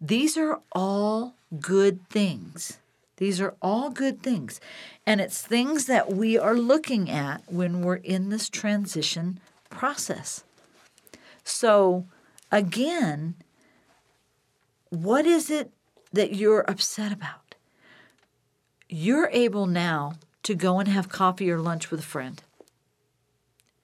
These 0.00 0.36
are 0.36 0.60
all 0.72 1.34
good 1.60 2.08
things. 2.08 2.78
These 3.16 3.40
are 3.40 3.54
all 3.60 3.90
good 3.90 4.22
things. 4.22 4.60
And 5.04 5.20
it's 5.20 5.42
things 5.42 5.86
that 5.86 6.12
we 6.12 6.38
are 6.38 6.56
looking 6.56 7.10
at 7.10 7.42
when 7.46 7.82
we're 7.82 7.96
in 7.96 8.28
this 8.28 8.48
transition 8.48 9.40
process. 9.68 10.44
So, 11.42 12.06
again, 12.52 13.34
what 14.90 15.26
is 15.26 15.50
it 15.50 15.72
that 16.14 16.32
you're 16.32 16.68
upset 16.70 17.12
about. 17.12 17.56
You're 18.88 19.28
able 19.32 19.66
now 19.66 20.14
to 20.44 20.54
go 20.54 20.78
and 20.78 20.88
have 20.88 21.08
coffee 21.08 21.50
or 21.50 21.60
lunch 21.60 21.90
with 21.90 22.00
a 22.00 22.04
friend. 22.04 22.40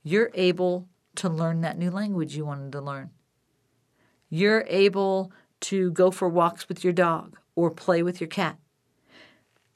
You're 0.05 0.31
able 0.35 0.87
to 1.17 1.29
learn 1.29 1.61
that 1.63 1.77
new 1.77 1.91
language 1.91 2.37
you 2.37 2.45
wanted 2.45 2.71
to 2.73 2.81
learn. 2.81 3.11
You're 4.29 4.65
able 4.69 5.33
to 5.63 5.91
go 5.91 6.13
for 6.13 6.29
walks 6.29 6.69
with 6.69 6.85
your 6.85 6.93
dog 6.93 7.37
or 7.57 7.71
play 7.71 8.03
with 8.03 8.21
your 8.21 8.29
cat. 8.29 8.59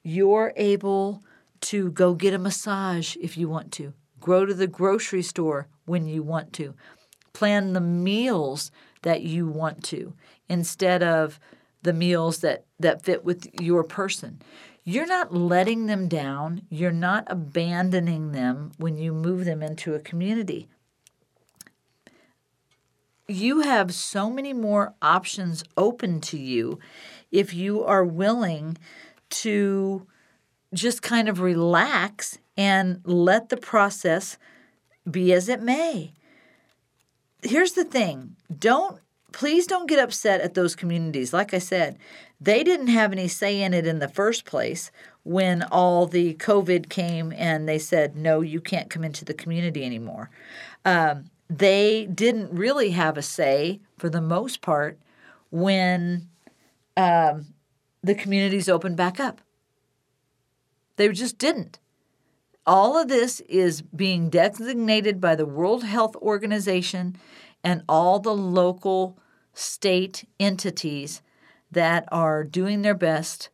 You're 0.05 0.53
able 0.57 1.25
to 1.63 1.91
go 1.91 2.15
get 2.15 2.35
a 2.35 2.39
massage 2.39 3.17
if 3.17 3.37
you 3.37 3.49
want 3.49 3.73
to, 3.73 3.95
go 4.21 4.47
to 4.47 4.55
the 4.55 4.69
grocery 4.69 5.23
store 5.23 5.67
when 5.87 6.07
you 6.07 6.23
want 6.23 6.53
to, 6.55 6.75
plan 7.33 7.73
the 7.73 7.81
meals 7.81 8.71
that 9.03 9.23
you 9.23 9.49
want 9.49 9.83
to 9.85 10.15
instead 10.49 11.03
of 11.03 11.41
the 11.85 11.93
meals 11.93 12.39
that, 12.39 12.65
that 12.81 13.03
fit 13.03 13.25
with 13.25 13.49
your 13.61 13.85
person. 13.85 14.43
You're 14.83 15.07
not 15.07 15.35
letting 15.35 15.87
them 15.87 16.09
down. 16.09 16.63
You're 16.69 16.91
not 16.91 17.25
abandoning 17.29 18.33
them 18.33 18.73
when 18.77 18.99
you 18.99 19.13
move 19.13 19.45
them 19.45 19.63
into 19.63 19.95
a 19.95 20.01
community. 20.01 20.69
You 23.27 23.61
have 23.61 23.95
so 23.95 24.29
many 24.29 24.53
more 24.53 24.95
options 25.01 25.65
open 25.77 26.21
to 26.23 26.39
you 26.39 26.79
if 27.31 27.55
you 27.55 27.83
are 27.85 28.05
willing 28.05 28.77
to 29.31 30.07
just 30.75 31.01
kind 31.01 31.29
of 31.29 31.41
relax 31.41 32.39
and 32.57 33.01
let 33.05 33.49
the 33.49 33.57
process 33.57 34.37
be 35.11 35.33
as 35.33 35.49
it 35.49 35.63
may. 35.63 36.13
Here's 37.43 37.73
the 37.73 37.85
thing 37.85 38.37
don't 38.59 39.01
please 39.35 39.67
don't 39.67 39.89
get 39.89 39.99
upset 39.99 40.41
at 40.41 40.55
those 40.55 40.77
communities. 40.77 41.33
Like 41.33 41.53
I 41.53 41.59
said, 41.59 41.99
they 42.41 42.63
didn't 42.63 42.87
have 42.87 43.11
any 43.11 43.27
say 43.27 43.61
in 43.61 43.75
it 43.75 43.85
in 43.85 43.99
the 43.99 44.09
first 44.09 44.45
place 44.45 44.93
when 45.25 45.65
all 45.73 46.07
the 46.07 46.35
COVID 46.35 46.89
came 46.89 47.33
and 47.37 47.69
they 47.69 47.81
said, 47.81 48.17
no, 48.17 48.43
you 48.43 48.61
can't 48.61 48.89
come 48.89 49.03
into 49.03 49.25
the 49.25 49.35
community 49.35 49.85
anymore. 49.85 50.31
Um, 50.85 51.31
they 51.51 52.07
didn't 52.07 52.57
really 52.57 52.91
have 52.91 53.19
a 53.19 53.23
say 53.23 53.81
for 53.99 54.09
the 54.09 54.21
most 54.21 54.63
part 54.63 55.01
when 55.51 56.29
um, 56.97 57.47
the 58.05 58.15
communities 58.15 58.69
opened 58.69 58.97
back 58.97 59.19
up. 59.19 59.41
They 60.95 61.09
just 61.09 61.39
didn't. 61.39 61.81
All 62.67 62.97
of 62.97 63.09
this 63.09 63.41
is 63.41 63.83
being 63.83 64.31
designated 64.31 65.21
by 65.21 65.35
the 65.35 65.45
World 65.45 65.83
Health 65.83 66.15
Organization 66.17 67.17
and 67.65 67.83
all 67.89 68.21
the 68.21 68.35
local 68.35 69.19
state 69.55 70.29
entities 70.39 71.23
that 71.71 72.05
are 72.13 72.45
doing 72.45 72.83
their 72.83 72.95
best 72.95 73.49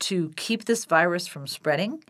to 0.00 0.32
keep 0.36 0.64
this 0.64 0.84
virus 0.84 1.26
from 1.26 1.46
spreading 1.46 2.02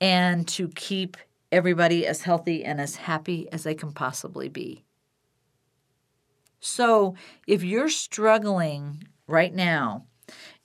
and 0.00 0.46
to 0.48 0.68
keep 0.68 1.16
everybody 1.50 2.06
as 2.06 2.22
healthy 2.22 2.64
and 2.64 2.80
as 2.80 2.96
happy 2.96 3.48
as 3.52 3.62
they 3.62 3.74
can 3.74 3.92
possibly 3.92 4.48
be. 4.48 4.84
So, 6.60 7.14
if 7.46 7.62
you're 7.62 7.88
struggling 7.88 9.06
right 9.26 9.54
now 9.54 10.06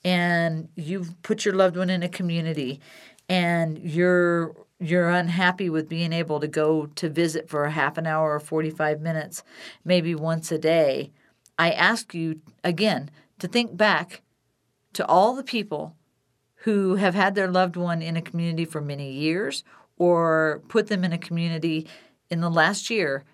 and 0.03 0.69
you've 0.75 1.21
put 1.21 1.45
your 1.45 1.53
loved 1.53 1.77
one 1.77 1.89
in 1.89 2.03
a 2.03 2.09
community 2.09 2.79
and 3.27 3.77
you're 3.77 4.55
you're 4.79 5.09
unhappy 5.09 5.69
with 5.69 5.89
being 5.89 6.13
able 6.13 6.39
to 6.39 6.47
go 6.47 6.85
to 6.85 7.09
visit 7.09 7.49
for 7.49 7.65
a 7.65 7.71
half 7.71 7.97
an 7.97 8.07
hour 8.07 8.33
or 8.33 8.39
45 8.39 9.01
minutes, 9.01 9.43
maybe 9.83 10.15
once 10.15 10.53
a 10.53 10.57
day, 10.57 11.11
I 11.59 11.71
ask 11.71 12.13
you 12.15 12.39
again 12.63 13.11
to 13.39 13.47
think 13.47 13.75
back 13.75 14.21
to 14.93 15.05
all 15.05 15.35
the 15.35 15.43
people 15.43 15.97
who 16.63 16.95
have 16.95 17.13
had 17.13 17.35
their 17.35 17.51
loved 17.51 17.75
one 17.75 18.01
in 18.01 18.15
a 18.15 18.21
community 18.21 18.63
for 18.63 18.79
many 18.79 19.11
years 19.11 19.65
or 19.97 20.63
put 20.69 20.87
them 20.87 21.03
in 21.03 21.11
a 21.11 21.17
community 21.17 21.85
in 22.29 22.39
the 22.39 22.49
last 22.49 22.89
year 22.89 23.25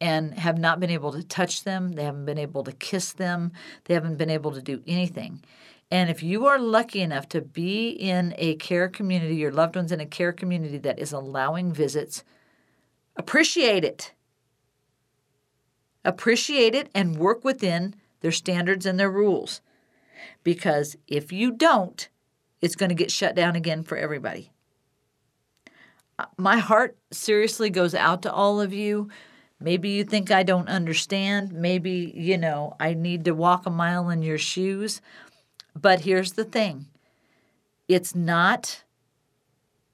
and 0.00 0.38
have 0.38 0.58
not 0.58 0.80
been 0.80 0.90
able 0.90 1.12
to 1.12 1.22
touch 1.22 1.64
them, 1.64 1.92
they 1.92 2.04
haven't 2.04 2.24
been 2.24 2.38
able 2.38 2.64
to 2.64 2.72
kiss 2.72 3.12
them, 3.12 3.52
they 3.84 3.92
haven't 3.92 4.16
been 4.16 4.30
able 4.30 4.52
to 4.52 4.62
do 4.62 4.82
anything. 4.86 5.44
And 5.90 6.08
if 6.08 6.22
you 6.22 6.46
are 6.46 6.58
lucky 6.58 7.02
enough 7.02 7.28
to 7.28 7.42
be 7.42 7.90
in 7.90 8.34
a 8.38 8.56
care 8.56 8.88
community, 8.88 9.36
your 9.36 9.52
loved 9.52 9.76
one's 9.76 9.92
in 9.92 10.00
a 10.00 10.06
care 10.06 10.32
community 10.32 10.78
that 10.78 10.98
is 10.98 11.12
allowing 11.12 11.72
visits, 11.72 12.24
appreciate 13.16 13.84
it 13.84 14.12
appreciate 16.04 16.74
it, 16.74 16.88
and 16.94 17.18
work 17.18 17.44
within 17.44 17.94
their 18.20 18.32
standards 18.32 18.86
and 18.86 18.98
their 18.98 19.10
rules. 19.10 19.60
Because 20.42 20.96
if 21.06 21.32
you 21.32 21.52
don't, 21.52 22.08
it's 22.60 22.76
going 22.76 22.88
to 22.88 22.94
get 22.94 23.10
shut 23.10 23.34
down 23.34 23.56
again 23.56 23.82
for 23.82 23.96
everybody. 23.96 24.50
Uh, 26.18 26.26
my 26.36 26.58
heart 26.58 26.96
seriously 27.10 27.70
goes 27.70 27.94
out 27.94 28.22
to 28.22 28.32
all 28.32 28.60
of 28.60 28.72
you. 28.72 29.08
Maybe 29.60 29.90
you 29.90 30.04
think 30.04 30.30
I 30.30 30.42
don't 30.42 30.68
understand. 30.68 31.52
Maybe, 31.52 32.12
you 32.14 32.38
know, 32.38 32.76
I 32.78 32.94
need 32.94 33.24
to 33.24 33.34
walk 33.34 33.66
a 33.66 33.70
mile 33.70 34.10
in 34.10 34.22
your 34.22 34.38
shoes. 34.38 35.00
But 35.74 36.00
here's 36.00 36.32
the 36.32 36.44
thing 36.44 36.86
it's 37.88 38.14
not 38.14 38.84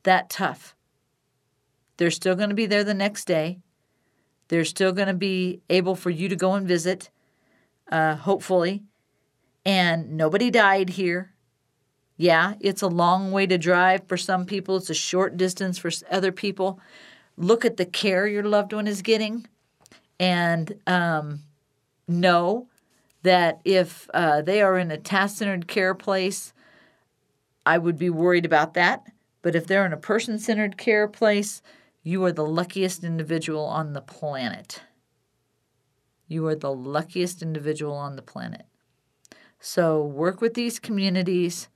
that 0.03 0.31
tough. 0.31 0.75
They're 1.97 2.11
still 2.11 2.35
going 2.35 2.49
to 2.49 2.55
be 2.55 2.67
there 2.67 2.85
the 2.85 2.95
next 2.95 3.27
day. 3.27 3.59
They're 4.51 4.65
still 4.65 4.91
going 4.91 5.07
to 5.07 5.15
be 5.15 5.61
able 5.71 5.95
for 5.95 6.11
you 6.11 6.29
to 6.29 6.35
go 6.35 6.55
and 6.55 6.67
visit, 6.67 7.09
uh, 7.91 8.17
hopefully. 8.17 8.83
And 9.65 10.17
nobody 10.17 10.51
died 10.51 10.91
here. 10.91 11.35
Yeah, 12.17 12.55
it's 12.59 12.83
a 12.83 12.89
long 12.89 13.31
way 13.31 13.47
to 13.47 13.57
drive 13.57 14.09
for 14.09 14.17
some 14.17 14.45
people, 14.47 14.77
it's 14.77 14.91
a 14.91 14.95
short 14.95 15.37
distance 15.37 15.79
for 15.79 15.91
other 16.11 16.33
people. 16.33 16.81
Look 17.37 17.65
at 17.65 17.77
the 17.77 17.87
care 17.87 18.27
your 18.27 18.43
loved 18.43 18.73
one 18.73 18.89
is 18.89 19.03
getting 19.03 19.47
and 20.19 20.75
um, 20.85 21.43
know 22.09 22.67
that 23.23 23.61
if 23.65 24.11
uh, 24.13 24.43
they 24.43 24.63
are 24.63 24.77
in 24.77 24.91
a 24.91 24.99
task 24.99 25.39
centered 25.39 25.69
care 25.69 25.95
place, 25.95 26.53
I 27.65 27.79
would 27.79 27.99
be 27.99 28.11
worried 28.11 28.45
about 28.45 28.75
that. 28.75 29.05
But 29.43 29.55
if 29.55 29.69
they're 29.69 29.87
in 29.87 29.93
a 29.93 29.97
person 29.97 30.41
centered 30.41 30.77
care 30.77 31.07
place, 31.07 31.63
you 32.03 32.25
are 32.25 32.33
the 32.33 32.47
luckiest 32.47 33.05
individual 33.05 33.65
on 33.65 33.93
the 33.93 34.01
planet. 34.01 34.83
You 36.29 36.47
are 36.47 36.55
the 36.55 36.73
luckiest 36.73 37.43
individual 37.43 37.95
on 37.95 38.17
the 38.17 38.23
planet. 38.23 38.67
So 39.59 40.03
work 40.03 40.41
with 40.41 40.55
these 40.55 40.79
communities 40.79 41.69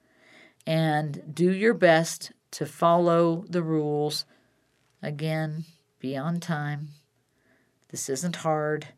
and 0.67 1.23
do 1.35 1.53
your 1.53 1.75
best 1.75 2.33
to 2.53 2.65
follow 2.65 3.45
the 3.49 3.63
rules. 3.63 4.25
Again, 5.03 5.65
be 5.99 6.17
on 6.17 6.41
time. 6.41 6.89
This 7.91 8.09
isn't 8.09 8.37
hard. 8.37 8.89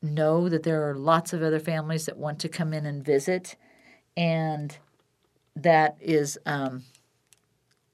Know 0.00 0.48
that 0.48 0.62
there 0.62 0.88
are 0.88 0.94
lots 0.94 1.32
of 1.34 1.42
other 1.42 1.60
families 1.60 2.06
that 2.06 2.16
want 2.16 2.38
to 2.40 2.48
come 2.48 2.72
in 2.72 2.86
and 2.86 3.04
visit, 3.04 3.56
and 4.16 4.78
that 5.54 5.96
is 6.00 6.38
um, 6.46 6.84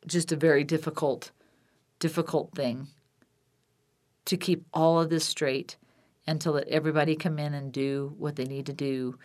just 0.07 0.31
a 0.31 0.37
very 0.37 0.63
difficult 0.63 1.33
difficult 1.99 2.55
thing 2.55 2.89
to 4.27 4.37
keep 4.37 4.65
all 4.73 5.01
of 5.01 5.11
this 5.11 5.25
straight 5.25 5.77
and 6.27 6.41
to 6.41 6.51
let 6.51 6.69
everybody 6.69 7.17
come 7.17 7.39
in 7.39 7.55
and 7.55 7.73
do 7.73 8.15
what 8.19 8.37
they 8.37 8.45
need 8.45 8.67
to 8.67 8.73
do 8.73 9.19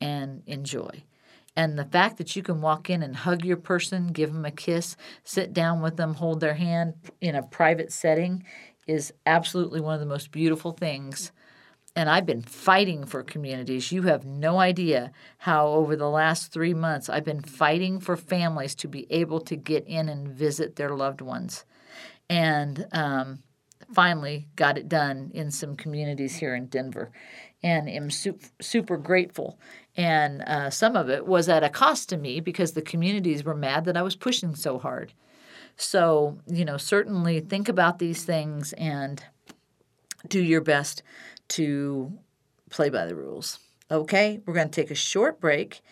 and 0.00 0.42
enjoy. 0.46 1.02
And 1.56 1.78
the 1.78 1.84
fact 1.84 2.16
that 2.18 2.34
you 2.34 2.42
can 2.42 2.60
walk 2.60 2.88
in 2.88 3.02
and 3.02 3.14
hug 3.14 3.44
your 3.44 3.56
person, 3.56 4.08
give 4.08 4.32
them 4.32 4.44
a 4.44 4.50
kiss, 4.50 4.96
sit 5.24 5.52
down 5.52 5.82
with 5.82 5.96
them, 5.96 6.14
hold 6.14 6.40
their 6.40 6.54
hand 6.54 6.94
in 7.20 7.34
a 7.34 7.42
private 7.42 7.92
setting 7.92 8.44
is 8.86 9.12
absolutely 9.26 9.80
one 9.80 9.94
of 9.94 10.00
the 10.00 10.06
most 10.06 10.30
beautiful 10.30 10.72
things. 10.72 11.30
And 11.94 12.08
I've 12.08 12.24
been 12.24 12.42
fighting 12.42 13.04
for 13.04 13.22
communities. 13.22 13.92
You 13.92 14.02
have 14.02 14.24
no 14.24 14.58
idea 14.58 15.12
how, 15.38 15.68
over 15.68 15.94
the 15.94 16.08
last 16.08 16.50
three 16.50 16.72
months, 16.72 17.10
I've 17.10 17.24
been 17.24 17.42
fighting 17.42 18.00
for 18.00 18.16
families 18.16 18.74
to 18.76 18.88
be 18.88 19.06
able 19.10 19.40
to 19.40 19.56
get 19.56 19.86
in 19.86 20.08
and 20.08 20.26
visit 20.28 20.76
their 20.76 20.96
loved 20.96 21.20
ones 21.20 21.66
and 22.32 22.86
um, 22.92 23.42
finally 23.92 24.48
got 24.56 24.78
it 24.78 24.88
done 24.88 25.30
in 25.34 25.50
some 25.50 25.76
communities 25.76 26.36
here 26.36 26.54
in 26.54 26.66
Denver. 26.66 27.12
And 27.62 27.90
am 27.90 28.10
super, 28.10 28.46
super 28.58 28.96
grateful. 28.96 29.58
And 29.98 30.40
uh, 30.40 30.70
some 30.70 30.96
of 30.96 31.10
it 31.10 31.26
was 31.26 31.50
at 31.50 31.62
a 31.62 31.68
cost 31.68 32.08
to 32.08 32.16
me 32.16 32.40
because 32.40 32.72
the 32.72 32.80
communities 32.80 33.44
were 33.44 33.54
mad 33.54 33.84
that 33.84 33.98
I 33.98 34.02
was 34.02 34.16
pushing 34.16 34.54
so 34.54 34.78
hard. 34.78 35.12
So, 35.76 36.38
you 36.46 36.64
know, 36.64 36.78
certainly 36.78 37.40
think 37.40 37.68
about 37.68 37.98
these 37.98 38.24
things 38.24 38.72
and 38.72 39.22
do 40.26 40.42
your 40.42 40.62
best 40.62 41.02
to 41.48 42.18
play 42.70 42.88
by 42.88 43.04
the 43.04 43.14
rules. 43.14 43.58
Okay, 43.90 44.40
we're 44.46 44.54
going 44.54 44.70
to 44.70 44.80
take 44.80 44.90
a 44.90 44.94
short 44.94 45.38
break 45.38 45.82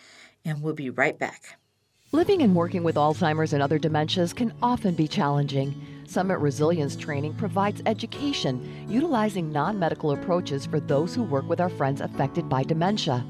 and 0.43 0.63
we'll 0.63 0.73
be 0.73 0.89
right 0.89 1.19
back. 1.19 1.60
Living 2.13 2.43
and 2.43 2.57
working 2.57 2.83
with 2.83 2.97
Alzheimer's 2.97 3.53
and 3.53 3.63
other 3.63 3.79
dementias 3.79 4.35
can 4.35 4.53
often 4.61 4.97
be 4.97 5.07
challenging. 5.07 5.81
Summit 6.09 6.39
Resilience 6.39 6.97
Training 6.97 7.35
provides 7.35 7.83
education 7.87 8.85
utilizing 8.89 9.53
non 9.53 9.79
medical 9.79 10.11
approaches 10.11 10.67
for 10.67 10.81
those 10.81 11.15
who 11.15 11.23
work 11.23 11.49
with 11.49 11.61
our 11.61 11.69
friends 11.69 12.01
affected 12.01 12.49
by 12.49 12.65
dementia. 12.65 13.25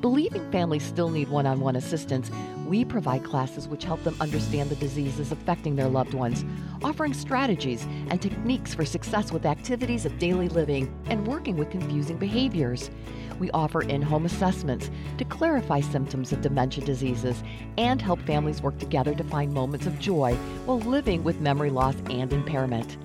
Believing 0.00 0.48
families 0.52 0.84
still 0.84 1.10
need 1.10 1.28
one 1.28 1.44
on 1.44 1.58
one 1.58 1.74
assistance, 1.74 2.30
we 2.68 2.84
provide 2.84 3.24
classes 3.24 3.66
which 3.66 3.82
help 3.82 4.02
them 4.04 4.14
understand 4.20 4.70
the 4.70 4.76
diseases 4.76 5.32
affecting 5.32 5.74
their 5.74 5.88
loved 5.88 6.14
ones, 6.14 6.44
offering 6.84 7.12
strategies 7.12 7.84
and 8.08 8.22
techniques 8.22 8.72
for 8.72 8.84
success 8.84 9.32
with 9.32 9.44
activities 9.44 10.06
of 10.06 10.16
daily 10.20 10.48
living 10.50 10.94
and 11.06 11.26
working 11.26 11.56
with 11.56 11.72
confusing 11.72 12.16
behaviors. 12.16 12.92
We 13.40 13.50
offer 13.50 13.82
in 13.82 14.00
home 14.00 14.24
assessments 14.24 14.88
to 15.16 15.24
clarify 15.24 15.80
symptoms 15.80 16.32
of 16.32 16.42
dementia 16.42 16.84
diseases 16.84 17.42
and 17.76 18.00
help 18.00 18.20
families 18.22 18.62
work 18.62 18.78
together 18.78 19.16
to 19.16 19.24
find 19.24 19.52
moments 19.52 19.86
of 19.86 19.98
joy 19.98 20.34
while 20.64 20.78
living 20.78 21.24
with 21.24 21.40
memory 21.40 21.70
loss 21.70 21.96
and 22.08 22.32
impairment. 22.32 22.98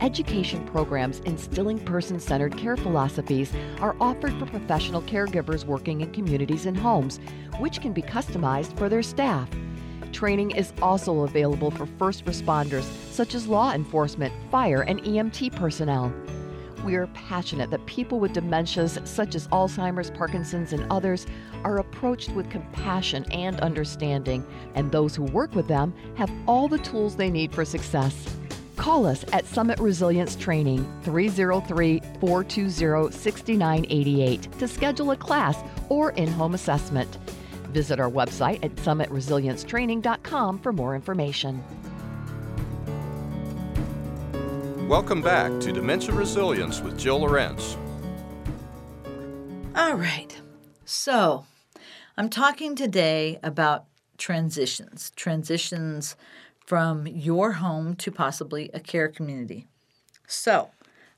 Education 0.00 0.66
programs 0.66 1.20
instilling 1.20 1.78
person 1.78 2.18
centered 2.18 2.56
care 2.56 2.76
philosophies 2.76 3.52
are 3.80 3.96
offered 4.00 4.32
for 4.38 4.46
professional 4.46 5.02
caregivers 5.02 5.64
working 5.64 6.00
in 6.00 6.12
communities 6.12 6.66
and 6.66 6.76
homes, 6.76 7.20
which 7.58 7.80
can 7.80 7.92
be 7.92 8.02
customized 8.02 8.76
for 8.76 8.88
their 8.88 9.02
staff. 9.02 9.48
Training 10.12 10.50
is 10.52 10.72
also 10.82 11.20
available 11.20 11.70
for 11.70 11.86
first 11.86 12.24
responders, 12.24 12.84
such 13.10 13.34
as 13.34 13.46
law 13.48 13.72
enforcement, 13.72 14.32
fire, 14.50 14.82
and 14.82 15.00
EMT 15.02 15.54
personnel. 15.56 16.12
We 16.84 16.96
are 16.96 17.06
passionate 17.08 17.70
that 17.70 17.86
people 17.86 18.20
with 18.20 18.34
dementias 18.34 19.04
such 19.06 19.34
as 19.34 19.48
Alzheimer's, 19.48 20.10
Parkinson's, 20.10 20.74
and 20.74 20.86
others 20.92 21.26
are 21.64 21.78
approached 21.78 22.30
with 22.32 22.50
compassion 22.50 23.24
and 23.32 23.58
understanding, 23.60 24.46
and 24.74 24.92
those 24.92 25.16
who 25.16 25.22
work 25.22 25.54
with 25.54 25.66
them 25.66 25.94
have 26.16 26.30
all 26.46 26.68
the 26.68 26.78
tools 26.78 27.16
they 27.16 27.30
need 27.30 27.54
for 27.54 27.64
success. 27.64 28.36
Call 28.76 29.06
us 29.06 29.24
at 29.32 29.46
Summit 29.46 29.78
Resilience 29.78 30.36
Training 30.36 30.84
303 31.02 32.00
420 32.20 33.12
6988 33.12 34.52
to 34.58 34.68
schedule 34.68 35.10
a 35.12 35.16
class 35.16 35.62
or 35.88 36.10
in 36.12 36.28
home 36.28 36.54
assessment. 36.54 37.18
Visit 37.70 38.00
our 38.00 38.10
website 38.10 38.64
at 38.64 38.74
summitresiliencetraining.com 38.76 40.58
for 40.58 40.72
more 40.72 40.94
information. 40.94 41.62
Welcome 44.88 45.22
back 45.22 45.60
to 45.60 45.72
Dementia 45.72 46.14
Resilience 46.14 46.80
with 46.80 46.98
Jill 46.98 47.20
Lorenz. 47.20 47.76
All 49.74 49.94
right. 49.94 50.40
So, 50.84 51.46
I'm 52.16 52.28
talking 52.28 52.76
today 52.76 53.40
about 53.42 53.86
transitions, 54.18 55.10
transitions 55.16 56.16
from 56.64 57.06
your 57.06 57.52
home 57.52 57.94
to 57.96 58.10
possibly 58.10 58.70
a 58.72 58.80
care 58.80 59.08
community. 59.08 59.66
So, 60.26 60.70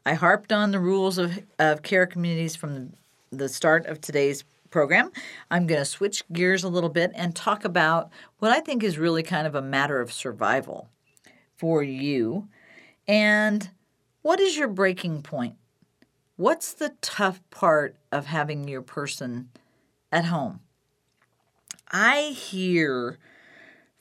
I 0.04 0.14
harped 0.14 0.52
on 0.52 0.70
the 0.70 0.80
rules 0.80 1.18
of, 1.18 1.40
of 1.58 1.82
care 1.82 2.06
communities 2.06 2.54
from 2.56 2.92
the 3.30 3.48
start 3.48 3.86
of 3.86 4.00
today's 4.00 4.44
program. 4.70 5.10
I'm 5.50 5.66
going 5.66 5.80
to 5.80 5.84
switch 5.84 6.22
gears 6.32 6.64
a 6.64 6.68
little 6.68 6.90
bit 6.90 7.12
and 7.14 7.34
talk 7.34 7.64
about 7.64 8.10
what 8.38 8.50
I 8.50 8.60
think 8.60 8.82
is 8.82 8.98
really 8.98 9.22
kind 9.22 9.46
of 9.46 9.54
a 9.54 9.62
matter 9.62 10.00
of 10.00 10.12
survival 10.12 10.88
for 11.56 11.82
you. 11.82 12.48
And 13.08 13.70
what 14.22 14.40
is 14.40 14.56
your 14.56 14.68
breaking 14.68 15.22
point? 15.22 15.56
What's 16.36 16.74
the 16.74 16.94
tough 17.00 17.40
part 17.50 17.96
of 18.12 18.26
having 18.26 18.68
your 18.68 18.82
person 18.82 19.48
at 20.12 20.26
home? 20.26 20.60
I 21.90 22.34
hear 22.36 23.18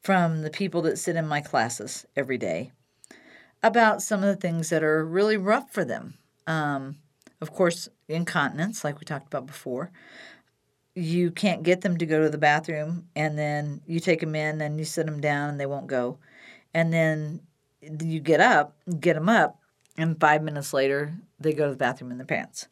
from 0.06 0.44
the 0.44 0.52
people 0.52 0.84
that 0.84 1.00
sit 1.00 1.16
in 1.16 1.28
my 1.28 1.42
classes 1.42 2.06
every 2.16 2.38
day 2.38 2.72
about 3.64 4.04
some 4.04 4.20
of 4.22 4.28
the 4.28 4.36
things 4.36 4.70
that 4.70 4.84
are 4.84 5.04
really 5.04 5.36
rough 5.36 5.74
for 5.74 5.84
them. 5.84 6.14
Um, 6.46 6.98
of 7.42 7.52
course, 7.52 7.90
incontinence, 8.08 8.84
like 8.84 9.00
we 9.00 9.06
talked 9.06 9.26
about 9.26 9.48
before. 9.48 9.90
You 10.94 11.32
can't 11.32 11.64
get 11.64 11.82
them 11.82 11.98
to 11.98 12.06
go 12.06 12.22
to 12.22 12.30
the 12.30 12.38
bathroom, 12.38 13.08
and 13.16 13.36
then 13.36 13.82
you 13.88 14.00
take 14.00 14.20
them 14.20 14.36
in 14.36 14.62
and 14.62 14.78
you 14.78 14.86
sit 14.86 15.08
them 15.08 15.22
down, 15.22 15.50
and 15.50 15.60
they 15.60 15.66
won't 15.66 15.88
go. 15.88 16.20
And 16.72 16.94
then 16.94 17.42
you 17.82 18.20
get 18.20 18.40
up, 18.40 18.78
get 19.00 19.16
them 19.16 19.28
up, 19.28 19.60
and 19.98 20.20
five 20.20 20.44
minutes 20.44 20.72
later, 20.72 21.16
they 21.40 21.54
go 21.54 21.66
to 21.66 21.72
the 21.72 21.78
bathroom 21.78 22.12
in 22.12 22.20
their 22.20 22.28
pants. 22.28 22.68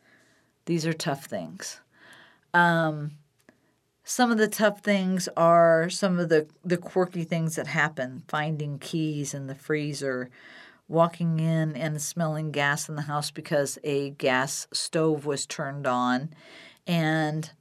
These 0.65 0.85
are 0.85 0.93
tough 0.93 1.25
things. 1.25 1.81
Um, 2.53 3.13
some 4.03 4.31
of 4.31 4.37
the 4.37 4.47
tough 4.47 4.81
things 4.81 5.29
are 5.37 5.89
some 5.89 6.19
of 6.19 6.29
the, 6.29 6.47
the 6.63 6.77
quirky 6.77 7.23
things 7.23 7.55
that 7.55 7.67
happen 7.67 8.23
finding 8.27 8.79
keys 8.79 9.33
in 9.33 9.47
the 9.47 9.55
freezer, 9.55 10.29
walking 10.87 11.39
in 11.39 11.75
and 11.75 12.01
smelling 12.01 12.51
gas 12.51 12.89
in 12.89 12.95
the 12.95 13.03
house 13.03 13.31
because 13.31 13.77
a 13.83 14.11
gas 14.11 14.67
stove 14.73 15.25
was 15.25 15.45
turned 15.45 15.87
on 15.87 16.29
and 16.85 17.51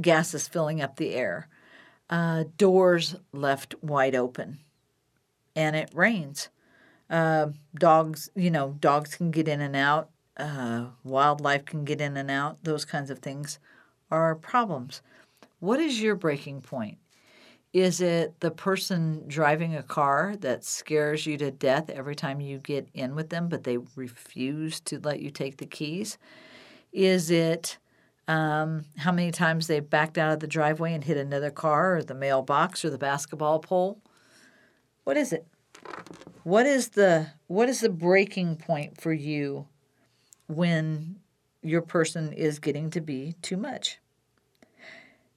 gas 0.00 0.34
is 0.34 0.48
filling 0.48 0.80
up 0.80 0.96
the 0.96 1.14
air, 1.14 1.48
uh, 2.10 2.44
doors 2.56 3.16
left 3.32 3.74
wide 3.82 4.14
open, 4.14 4.58
and 5.56 5.76
it 5.76 5.90
rains. 5.94 6.48
Uh, 7.08 7.48
dogs, 7.74 8.30
you 8.34 8.50
know, 8.50 8.76
dogs 8.80 9.14
can 9.14 9.30
get 9.30 9.48
in 9.48 9.60
and 9.60 9.76
out. 9.76 10.10
Uh, 10.36 10.86
wildlife 11.04 11.64
can 11.64 11.84
get 11.84 12.00
in 12.00 12.16
and 12.16 12.30
out. 12.30 12.58
Those 12.64 12.84
kinds 12.84 13.10
of 13.10 13.20
things 13.20 13.58
are 14.10 14.34
problems. 14.34 15.00
What 15.64 15.80
is 15.80 15.98
your 15.98 16.14
breaking 16.14 16.60
point? 16.60 16.98
Is 17.72 18.02
it 18.02 18.38
the 18.40 18.50
person 18.50 19.24
driving 19.26 19.74
a 19.74 19.82
car 19.82 20.34
that 20.40 20.62
scares 20.62 21.24
you 21.24 21.38
to 21.38 21.50
death 21.50 21.88
every 21.88 22.14
time 22.14 22.42
you 22.42 22.58
get 22.58 22.86
in 22.92 23.14
with 23.14 23.30
them, 23.30 23.48
but 23.48 23.64
they 23.64 23.78
refuse 23.96 24.78
to 24.80 25.00
let 25.00 25.20
you 25.20 25.30
take 25.30 25.56
the 25.56 25.64
keys? 25.64 26.18
Is 26.92 27.30
it 27.30 27.78
um, 28.28 28.84
how 28.98 29.10
many 29.10 29.30
times 29.30 29.66
they've 29.66 29.88
backed 29.88 30.18
out 30.18 30.34
of 30.34 30.40
the 30.40 30.46
driveway 30.46 30.92
and 30.92 31.02
hit 31.02 31.16
another 31.16 31.50
car 31.50 31.96
or 31.96 32.02
the 32.02 32.14
mailbox 32.14 32.84
or 32.84 32.90
the 32.90 32.98
basketball 32.98 33.58
pole? 33.58 34.02
What 35.04 35.16
is 35.16 35.32
it? 35.32 35.46
What 36.42 36.66
is 36.66 36.88
the 36.88 37.28
what 37.46 37.70
is 37.70 37.80
the 37.80 37.88
breaking 37.88 38.56
point 38.56 39.00
for 39.00 39.14
you 39.14 39.66
when 40.46 41.20
your 41.62 41.80
person 41.80 42.34
is 42.34 42.58
getting 42.58 42.90
to 42.90 43.00
be 43.00 43.36
too 43.40 43.56
much? 43.56 43.98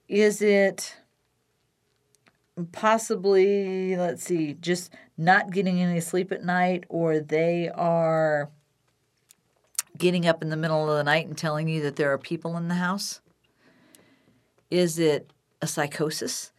Is 0.08 0.41
it 0.41 0.96
possibly, 2.72 3.96
let's 3.98 4.24
see, 4.24 4.54
just 4.54 4.93
not 5.17 5.52
getting 5.52 5.82
any 5.82 6.00
sleep 6.00 6.32
at 6.32 6.43
night, 6.43 6.86
or 6.89 7.20
they 7.20 7.70
are 7.70 8.50
getting 9.98 10.26
up 10.26 10.41
in 10.41 10.50
the 10.50 10.56
middle 10.56 10.89
of 10.89 10.98
the 10.98 11.04
night 11.04 11.28
and 11.28 11.38
telling 11.38 11.67
you 11.67 11.82
that 11.82 11.96
there 11.96 12.12
are 12.12 12.17
people 12.17 12.56
in 12.58 12.67
the 12.67 12.76
house? 12.76 13.20
Is 14.70 15.00
it 15.00 15.32
a 15.62 15.67
psychosis? 15.67 16.52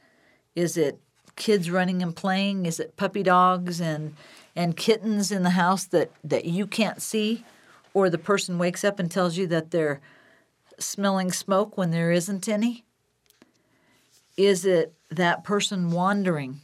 Is 0.55 0.77
it 0.77 0.99
kids 1.37 1.71
running 1.71 2.03
and 2.03 2.15
playing? 2.15 2.67
Is 2.67 2.81
it 2.81 2.97
puppy 2.97 3.23
dogs 3.23 3.81
and 3.81 4.15
and 4.57 4.77
kittens 4.77 5.31
in 5.31 5.45
the 5.45 5.51
house 5.51 5.85
that, 5.85 6.11
that 6.25 6.45
you 6.45 6.67
can't 6.67 7.01
see? 7.01 7.45
Or 7.95 8.11
the 8.11 8.19
person 8.19 8.59
wakes 8.59 8.83
up 8.83 8.99
and 8.99 9.09
tells 9.09 9.37
you 9.37 9.47
that 9.47 9.71
they're 9.71 10.01
smelling 10.81 11.31
smoke 11.31 11.79
when 11.79 11.93
there 11.93 12.11
isn't 12.11 12.49
any? 12.49 12.85
Is 14.39 14.65
it 14.65 14.95
that 15.11 15.43
person 15.43 15.91
wandering? 15.91 16.61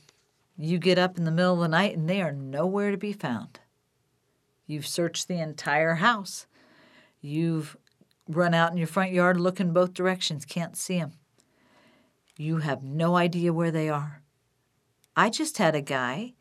You 0.56 0.78
get 0.78 0.96
up 0.96 1.18
in 1.18 1.24
the 1.24 1.32
middle 1.32 1.54
of 1.54 1.58
the 1.58 1.68
night 1.68 1.96
and 1.96 2.08
they 2.08 2.22
are 2.22 2.30
nowhere 2.30 2.92
to 2.92 2.96
be 2.96 3.12
found. 3.12 3.58
You've 4.64 4.86
searched 4.86 5.26
the 5.26 5.40
entire 5.40 5.96
house. 5.96 6.46
You've 7.20 7.76
run 8.28 8.54
out 8.54 8.70
in 8.70 8.78
your 8.78 8.86
front 8.86 9.10
yard 9.10 9.40
looking 9.40 9.72
both 9.72 9.92
directions, 9.92 10.44
can't 10.44 10.76
see 10.76 11.00
them. 11.00 11.14
You 12.36 12.58
have 12.58 12.84
no 12.84 13.16
idea 13.16 13.52
where 13.52 13.72
they 13.72 13.88
are. 13.88 14.22
I 15.16 15.28
just 15.28 15.58
had 15.58 15.74
a 15.74 15.82
guy 15.82 16.34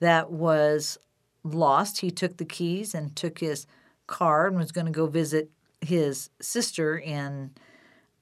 that 0.00 0.30
was 0.30 0.98
lost. 1.42 2.02
He 2.02 2.10
took 2.10 2.36
the 2.36 2.44
keys 2.44 2.94
and 2.94 3.16
took 3.16 3.38
his 3.38 3.66
car 4.06 4.48
and 4.48 4.58
was 4.58 4.70
going 4.70 4.86
to 4.86 4.92
go 4.92 5.06
visit 5.06 5.50
his 5.80 6.28
sister 6.42 6.98
in 6.98 7.52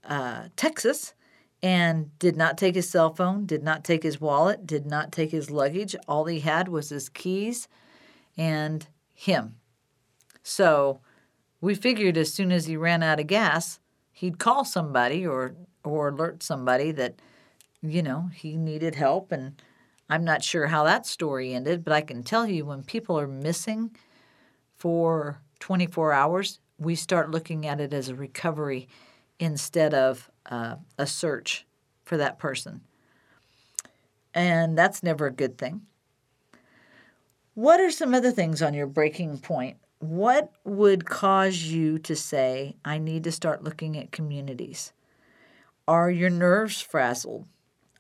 uh, 0.05 0.45
Texas 0.55 1.15
and 1.63 2.17
did 2.19 2.37
not 2.37 2.59
take 2.59 2.75
his 2.75 2.89
cell 2.89 3.15
phone, 3.15 3.47
did 3.47 3.63
not 3.63 3.85
take 3.85 4.03
his 4.03 4.21
wallet, 4.21 4.67
did 4.67 4.85
not 4.85 5.13
take 5.13 5.31
his 5.31 5.51
luggage. 5.51 5.95
All 6.09 6.25
he 6.25 6.41
had 6.41 6.69
was 6.69 6.89
his 6.89 7.09
keys 7.09 7.69
and 8.37 8.87
him. 9.15 9.57
So 10.43 11.01
we 11.61 11.75
figured 11.75 12.17
as 12.17 12.35
soon 12.35 12.51
as 12.51 12.67
he 12.67 12.77
ran 12.77 13.03
out 13.03 13.21
of 13.21 13.29
gas, 13.29 13.79
he'd 14.11 14.39
call 14.39 14.65
somebody 14.65 15.27
or 15.27 15.55
or 15.85 16.09
alert 16.09 16.43
somebody 16.43 16.93
that 16.93 17.17
you 17.81 18.03
know 18.03 18.31
he 18.35 18.57
needed 18.57 18.95
help 18.95 19.33
and 19.33 19.61
I'm 20.09 20.25
not 20.25 20.45
sure 20.45 20.67
how 20.67 20.85
that 20.85 21.07
story 21.07 21.55
ended, 21.55 21.85
but 21.85 21.95
I 21.95 22.03
can 22.03 22.23
tell 22.23 22.47
you 22.47 22.67
when 22.67 22.83
people 22.83 23.19
are 23.19 23.27
missing 23.27 23.97
for 24.77 25.41
24 25.61 26.13
hours, 26.13 26.59
we 26.77 26.95
start 26.95 27.31
looking 27.31 27.67
at 27.67 27.81
it 27.81 27.95
as 27.95 28.09
a 28.09 28.15
recovery 28.15 28.89
instead 29.39 29.95
of 29.95 30.31
uh, 30.47 30.77
a 30.99 31.07
search 31.07 31.67
for 32.05 32.17
that 32.17 32.39
person. 32.39 32.81
And 34.35 34.77
that's 34.77 35.03
never 35.03 35.27
a 35.27 35.33
good 35.33 35.59
thing. 35.59 35.83
What 37.55 37.81
are 37.81 37.91
some 37.91 38.15
other 38.15 38.31
things 38.31 38.63
on 38.63 38.73
your 38.73 38.87
breaking 38.87 39.39
point? 39.39 39.77
What 39.99 40.53
would 40.65 41.05
cause 41.05 41.63
you 41.65 41.99
to 42.01 42.17
say, 42.17 42.77
I 42.85 42.99
need 42.99 43.25
to 43.25 43.33
start 43.33 43.63
looking 43.63 43.97
at 43.97 44.11
communities? 44.11 44.93
Are 45.87 46.11
your 46.11 46.31
nerves 46.31 46.81
frazzled? 46.81 47.47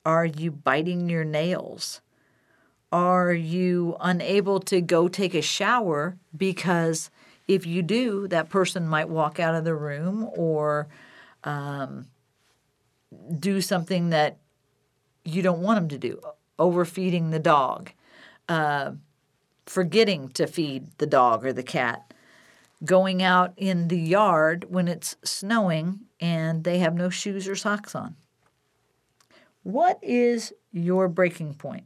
Are 0.05 0.25
you 0.25 0.51
biting 0.51 1.09
your 1.09 1.25
nails? 1.25 2.01
Are 2.91 3.33
you 3.33 3.97
unable 4.01 4.61
to 4.61 4.81
go 4.81 5.09
take 5.09 5.35
a 5.35 5.43
shower 5.43 6.17
because 6.37 7.11
if 7.47 7.67
you 7.67 7.83
do, 7.83 8.29
that 8.29 8.51
person 8.51 8.87
might 8.87 9.09
walk 9.09 9.39
out 9.39 9.55
of 9.55 9.65
the 9.65 9.75
room 9.75 10.29
or 10.35 10.89
um, 11.45 12.07
do 13.38 13.61
something 13.61 14.11
that 14.11 14.38
you 15.25 15.42
don't 15.42 15.62
want 15.62 15.79
them 15.79 15.88
to 15.88 15.98
do, 15.98 16.20
overfeeding 16.59 17.31
the 17.31 17.38
dog, 17.38 17.92
uh, 18.48 18.92
forgetting 19.66 20.29
to 20.31 20.46
feed 20.46 20.87
the 20.98 21.07
dog 21.07 21.46
or 21.46 21.53
the 21.53 21.62
cat, 21.62 22.12
going 22.85 23.22
out 23.22 23.53
in 23.57 23.88
the 23.88 23.98
yard 23.98 24.66
when 24.68 24.88
it's 24.88 25.16
snowing 25.25 26.01
and 26.20 26.64
they 26.64 26.79
have 26.79 26.94
no 26.94 27.09
shoes 27.09 27.46
or 27.46 27.55
socks 27.55 27.94
on. 27.94 28.16
What 29.62 29.98
is 30.03 30.53
your 30.72 31.09
breaking 31.09 31.55
point? 31.55 31.85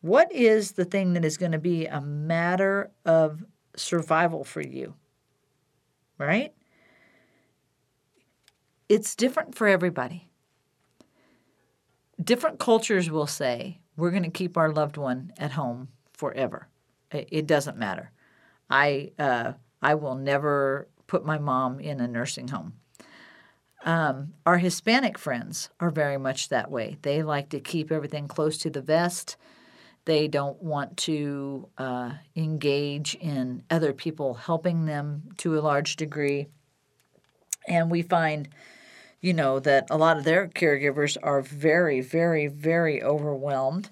What 0.00 0.32
is 0.32 0.72
the 0.72 0.84
thing 0.84 1.12
that 1.12 1.24
is 1.24 1.36
going 1.36 1.52
to 1.52 1.58
be 1.58 1.86
a 1.86 2.00
matter 2.00 2.90
of 3.04 3.44
survival 3.76 4.44
for 4.44 4.62
you? 4.62 4.94
Right? 6.18 6.54
It's 8.88 9.14
different 9.14 9.54
for 9.54 9.66
everybody. 9.66 10.28
Different 12.22 12.58
cultures 12.58 13.10
will 13.10 13.26
say, 13.26 13.80
we're 13.96 14.10
going 14.10 14.22
to 14.22 14.30
keep 14.30 14.56
our 14.56 14.70
loved 14.70 14.96
one 14.96 15.32
at 15.38 15.52
home 15.52 15.88
forever. 16.12 16.68
It 17.10 17.46
doesn't 17.46 17.76
matter. 17.76 18.10
I, 18.70 19.12
uh, 19.18 19.52
I 19.82 19.94
will 19.96 20.14
never 20.14 20.88
put 21.06 21.26
my 21.26 21.38
mom 21.38 21.80
in 21.80 22.00
a 22.00 22.08
nursing 22.08 22.48
home. 22.48 22.74
Um, 23.84 24.34
our 24.46 24.58
Hispanic 24.58 25.18
friends 25.18 25.68
are 25.80 25.90
very 25.90 26.16
much 26.16 26.48
that 26.48 26.70
way. 26.70 26.98
They 27.02 27.22
like 27.22 27.48
to 27.50 27.60
keep 27.60 27.90
everything 27.90 28.28
close 28.28 28.56
to 28.58 28.70
the 28.70 28.80
vest. 28.80 29.36
They 30.04 30.28
don't 30.28 30.62
want 30.62 30.96
to 30.98 31.68
uh, 31.76 32.12
engage 32.36 33.14
in 33.16 33.64
other 33.70 33.92
people 33.92 34.34
helping 34.34 34.86
them 34.86 35.30
to 35.38 35.58
a 35.58 35.60
large 35.60 35.96
degree. 35.96 36.46
And 37.68 37.90
we 37.90 38.02
find, 38.02 38.48
you 39.22 39.32
know, 39.32 39.58
that 39.60 39.86
a 39.88 39.96
lot 39.96 40.18
of 40.18 40.24
their 40.24 40.48
caregivers 40.48 41.16
are 41.22 41.40
very, 41.40 42.02
very, 42.02 42.46
very 42.46 43.02
overwhelmed 43.02 43.88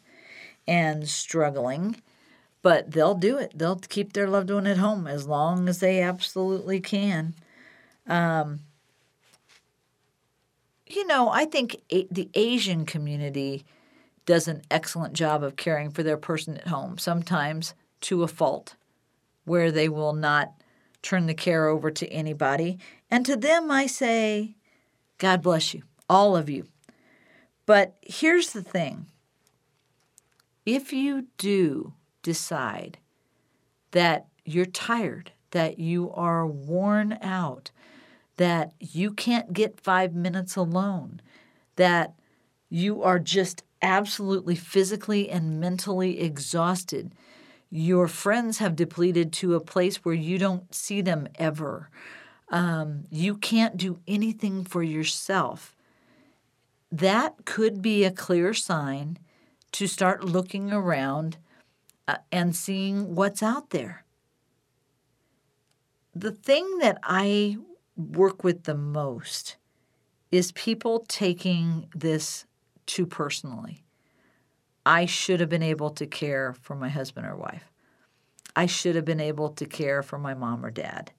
and 0.69 1.09
struggling 1.09 1.97
but 2.63 2.91
they'll 2.91 3.15
do 3.15 3.39
it. 3.39 3.53
They'll 3.55 3.77
keep 3.77 4.13
their 4.13 4.29
loved 4.29 4.51
one 4.51 4.67
at 4.67 4.77
home 4.77 5.07
as 5.07 5.27
long 5.27 5.69
as 5.69 5.81
they 5.81 6.03
absolutely 6.03 6.81
can. 6.81 7.35
Um, 8.07 8.61
you 10.87 11.07
know, 11.07 11.29
I 11.31 11.45
think 11.45 11.77
a- 11.91 12.09
the 12.11 12.29
Asian 12.35 12.85
community 12.85 13.65
does 14.27 14.47
an 14.47 14.63
excellent 14.71 15.15
job 15.15 15.43
of 15.43 15.57
caring 15.57 15.91
for 15.91 16.03
their 16.03 16.17
person 16.17 16.57
at 16.57 16.69
home, 16.69 16.99
sometimes 16.99 17.75
to 18.03 18.23
a 18.23 18.29
fault, 18.29 18.75
where 19.45 19.73
they 19.73 19.89
will 19.89 20.13
not 20.13 20.53
turn 21.03 21.27
the 21.27 21.35
care 21.35 21.67
over 21.67 21.91
to 21.91 22.09
anybody. 22.09 22.79
And 23.11 23.25
to 23.25 23.37
them, 23.37 23.71
I 23.71 23.87
say, 23.87 24.55
God 25.21 25.43
bless 25.43 25.75
you, 25.75 25.83
all 26.09 26.35
of 26.35 26.49
you. 26.49 26.65
But 27.67 27.95
here's 28.01 28.53
the 28.53 28.63
thing 28.63 29.07
if 30.65 30.93
you 30.95 31.27
do 31.37 31.93
decide 32.23 32.99
that 33.91 34.27
you're 34.47 34.65
tired, 34.65 35.33
that 35.51 35.79
you 35.79 36.11
are 36.13 36.47
worn 36.47 37.19
out, 37.21 37.71
that 38.39 38.73
you 38.81 39.13
can't 39.13 39.53
get 39.53 39.81
five 39.81 40.15
minutes 40.15 40.57
alone, 40.57 41.21
that 41.77 42.15
you 42.71 43.03
are 43.03 43.19
just 43.19 43.63
absolutely 43.83 44.55
physically 44.55 45.29
and 45.29 45.61
mentally 45.61 46.19
exhausted. 46.21 47.13
Your 47.69 48.09
friends 48.09 48.57
have 48.57 48.75
depleted 48.75 49.35
to 49.35 49.55
a 49.55 49.61
place 49.61 49.99
where 49.99 50.15
you 50.15 50.39
don't 50.39 50.75
see 50.75 51.03
them 51.03 51.29
ever. 51.35 51.91
Um, 52.51 53.05
you 53.11 53.37
can't 53.37 53.77
do 53.77 54.01
anything 54.09 54.65
for 54.65 54.83
yourself. 54.83 55.77
That 56.91 57.45
could 57.45 57.81
be 57.81 58.05
a 58.05 58.11
clear 58.11 58.53
sign 58.53 59.19
to 59.73 59.87
start 59.87 60.25
looking 60.25 60.73
around 60.73 61.39
uh, 62.09 62.17
and 62.33 62.57
seeing 62.57 63.15
what's 63.15 63.43
out 63.43 63.71
there. 63.71 64.05
The 66.15 66.33
thing 66.33 66.79
that 66.79 66.99
I 67.05 67.57
work 67.97 68.43
with 68.43 68.65
the 68.65 68.75
most 68.75 69.57
is 70.33 70.51
people 70.53 71.05
taking 71.09 71.89
this 71.95 72.47
too 72.87 73.07
personally. 73.07 73.85
I 74.85 75.07
should 75.07 75.39
have 75.39 75.49
been 75.49 75.63
able 75.63 75.91
to 75.91 76.07
care 76.07 76.55
for 76.63 76.75
my 76.75 76.89
husband 76.89 77.27
or 77.27 77.37
wife. 77.37 77.71
I 78.57 78.67
should 78.67 78.97
have 78.97 79.05
been 79.05 79.21
able 79.21 79.51
to 79.51 79.67
care 79.67 80.03
for 80.03 80.19
my 80.19 80.35
mom 80.35 80.65
or 80.65 80.71
dad. 80.71 81.13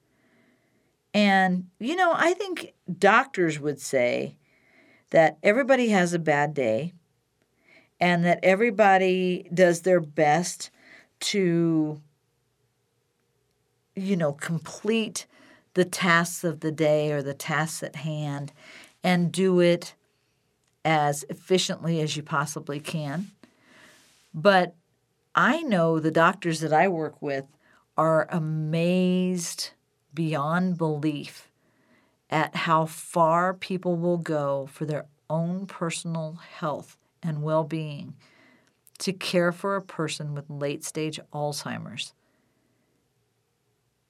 And, 1.13 1.67
you 1.79 1.95
know, 1.95 2.13
I 2.15 2.33
think 2.33 2.73
doctors 2.97 3.59
would 3.59 3.79
say 3.81 4.37
that 5.09 5.37
everybody 5.43 5.89
has 5.89 6.13
a 6.13 6.19
bad 6.19 6.53
day 6.53 6.93
and 7.99 8.23
that 8.25 8.39
everybody 8.43 9.49
does 9.53 9.81
their 9.81 9.99
best 9.99 10.71
to, 11.19 12.01
you 13.95 14.15
know, 14.15 14.33
complete 14.33 15.27
the 15.73 15.85
tasks 15.85 16.43
of 16.43 16.61
the 16.61 16.71
day 16.71 17.11
or 17.11 17.21
the 17.21 17.33
tasks 17.33 17.83
at 17.83 17.97
hand 17.97 18.53
and 19.03 19.31
do 19.31 19.59
it 19.59 19.93
as 20.83 21.23
efficiently 21.29 22.01
as 22.01 22.15
you 22.15 22.23
possibly 22.23 22.79
can. 22.79 23.27
But 24.33 24.75
I 25.35 25.61
know 25.61 25.99
the 25.99 26.11
doctors 26.11 26.59
that 26.61 26.73
I 26.73 26.87
work 26.87 27.21
with 27.21 27.45
are 27.97 28.27
amazed 28.31 29.71
beyond 30.13 30.77
belief 30.77 31.49
at 32.29 32.55
how 32.55 32.85
far 32.85 33.53
people 33.53 33.95
will 33.95 34.17
go 34.17 34.67
for 34.71 34.85
their 34.85 35.05
own 35.29 35.65
personal 35.65 36.39
health 36.57 36.97
and 37.23 37.43
well 37.43 37.63
being 37.63 38.15
to 38.99 39.13
care 39.13 39.51
for 39.51 39.75
a 39.75 39.81
person 39.81 40.33
with 40.33 40.49
late 40.49 40.83
stage 40.83 41.19
Alzheimer's 41.33 42.13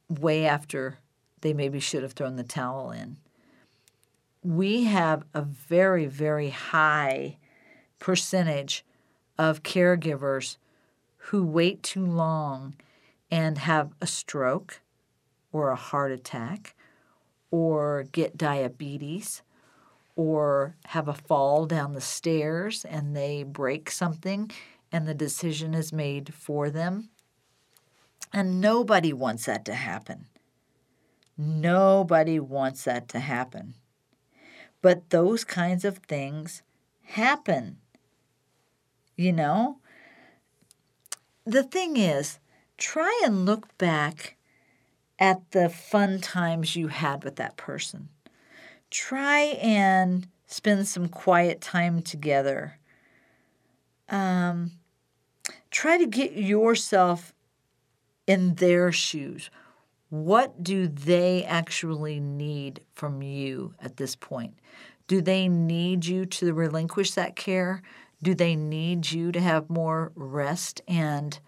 way 0.10 0.46
after 0.46 1.00
they 1.42 1.54
maybe 1.54 1.80
should 1.80 2.04
have 2.04 2.14
thrown 2.14 2.36
the 2.36 2.44
towel 2.44 2.92
in. 2.92 3.18
We 4.44 4.86
have 4.86 5.24
a 5.34 5.42
very, 5.42 6.06
very 6.08 6.50
high 6.50 7.38
percentage 8.00 8.84
of 9.38 9.64
caregivers 9.64 10.58
who 11.18 11.46
wait 11.46 11.84
too 11.84 12.06
long 12.06 12.76
and 13.30 13.60
have 13.60 13.92
a 14.02 14.08
stroke 14.08 14.81
or 15.52 15.70
a 15.70 15.76
heart 15.76 16.12
attack 16.12 16.76
or 17.52 18.06
get 18.12 18.38
diabetes 18.38 19.42
or 20.16 20.76
have 20.86 21.08
a 21.08 21.14
fall 21.14 21.66
down 21.66 21.94
the 21.94 22.02
stairs 22.02 22.86
and 22.86 23.16
they 23.16 23.44
break 23.44 23.90
something 23.90 24.52
and 24.92 25.08
the 25.08 25.14
decision 25.14 25.74
is 25.74 25.94
made 25.94 26.34
for 26.34 26.70
them. 26.70 27.10
And 28.34 28.62
nobody 28.62 29.12
wants 29.14 29.46
that 29.46 29.66
to 29.66 29.74
happen. 29.74 30.28
Nobody 31.38 32.40
wants 32.40 32.84
that 32.84 33.08
to 33.10 33.20
happen. 33.20 33.76
But 34.82 35.10
those 35.10 35.44
kinds 35.44 35.86
of 35.86 35.98
things 36.00 36.62
happen. 37.04 37.78
You 39.16 39.34
know? 39.34 39.80
The 41.46 41.64
thing 41.64 41.98
is, 41.98 42.40
try 42.78 43.22
and 43.24 43.46
look 43.46 43.78
back 43.78 44.38
at 45.22 45.52
the 45.52 45.70
fun 45.70 46.20
times 46.20 46.76
you 46.76 46.88
had 46.88 47.24
with 47.24 47.36
that 47.36 47.56
person. 47.56 48.10
Try 48.90 49.58
and 49.62 50.28
spend 50.48 50.88
some 50.88 51.08
quiet 51.08 51.62
time 51.62 52.02
together. 52.02 52.80
Um, 54.10 54.72
try 55.70 56.00
to 56.00 56.08
get 56.08 56.34
yourself 56.34 57.34
in 58.26 58.56
their 58.56 58.92
shoes. 58.92 59.52
What 60.10 60.64
do 60.64 60.88
they 60.88 61.46
actually 61.46 62.20
need 62.20 62.82
from 62.96 63.22
you 63.22 63.76
at 63.80 63.98
this 63.98 64.16
point? 64.16 64.56
Do 65.08 65.22
they 65.22 65.48
need 65.48 66.06
you 66.06 66.26
to 66.26 66.54
relinquish 66.54 67.12
that 67.12 67.36
care? 67.36 67.84
Do 68.24 68.34
they 68.34 68.56
need 68.56 69.12
you 69.12 69.32
to 69.32 69.40
have 69.40 69.70
more 69.70 70.12
rest 70.16 70.82
and 70.88 71.40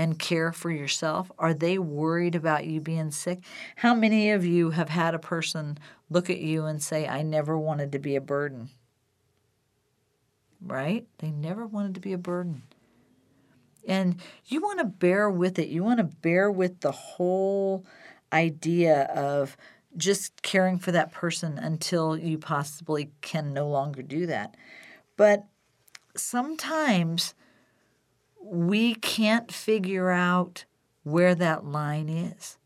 and 0.00 0.18
care 0.18 0.50
for 0.50 0.70
yourself? 0.70 1.30
Are 1.38 1.52
they 1.52 1.76
worried 1.76 2.34
about 2.34 2.64
you 2.64 2.80
being 2.80 3.10
sick? 3.10 3.40
How 3.76 3.94
many 3.94 4.30
of 4.30 4.46
you 4.46 4.70
have 4.70 4.88
had 4.88 5.14
a 5.14 5.18
person 5.18 5.76
look 6.08 6.30
at 6.30 6.38
you 6.38 6.64
and 6.64 6.82
say, 6.82 7.06
"I 7.06 7.20
never 7.20 7.58
wanted 7.58 7.92
to 7.92 7.98
be 7.98 8.16
a 8.16 8.20
burden"? 8.22 8.70
Right? 10.58 11.06
They 11.18 11.30
never 11.30 11.66
wanted 11.66 11.94
to 11.96 12.00
be 12.00 12.14
a 12.14 12.18
burden. 12.18 12.62
And 13.86 14.22
you 14.46 14.62
want 14.62 14.78
to 14.78 14.86
bear 14.86 15.28
with 15.28 15.58
it. 15.58 15.68
You 15.68 15.84
want 15.84 15.98
to 15.98 16.04
bear 16.04 16.50
with 16.50 16.80
the 16.80 16.92
whole 16.92 17.84
idea 18.32 19.02
of 19.04 19.54
just 19.98 20.40
caring 20.40 20.78
for 20.78 20.92
that 20.92 21.12
person 21.12 21.58
until 21.58 22.16
you 22.16 22.38
possibly 22.38 23.10
can 23.20 23.52
no 23.52 23.68
longer 23.68 24.00
do 24.00 24.24
that. 24.24 24.56
But 25.18 25.44
sometimes 26.16 27.34
we 28.50 28.96
can't 28.96 29.52
figure 29.52 30.10
out 30.10 30.64
where 31.04 31.36
that 31.36 31.64
line 31.64 32.08
is. 32.08 32.58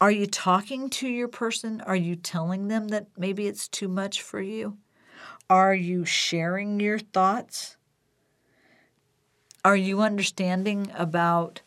Are 0.00 0.10
you 0.10 0.26
talking 0.26 0.88
to 0.90 1.08
your 1.08 1.28
person? 1.28 1.82
Are 1.82 1.96
you 1.96 2.16
telling 2.16 2.68
them 2.68 2.88
that 2.88 3.08
maybe 3.18 3.46
it's 3.46 3.68
too 3.68 3.86
much 3.86 4.22
for 4.22 4.40
you? 4.40 4.78
Are 5.50 5.74
you 5.74 6.06
sharing 6.06 6.80
your 6.80 6.98
thoughts? 6.98 7.76
Are 9.62 9.76
you 9.76 10.00
understanding 10.00 10.90
about 10.96 11.60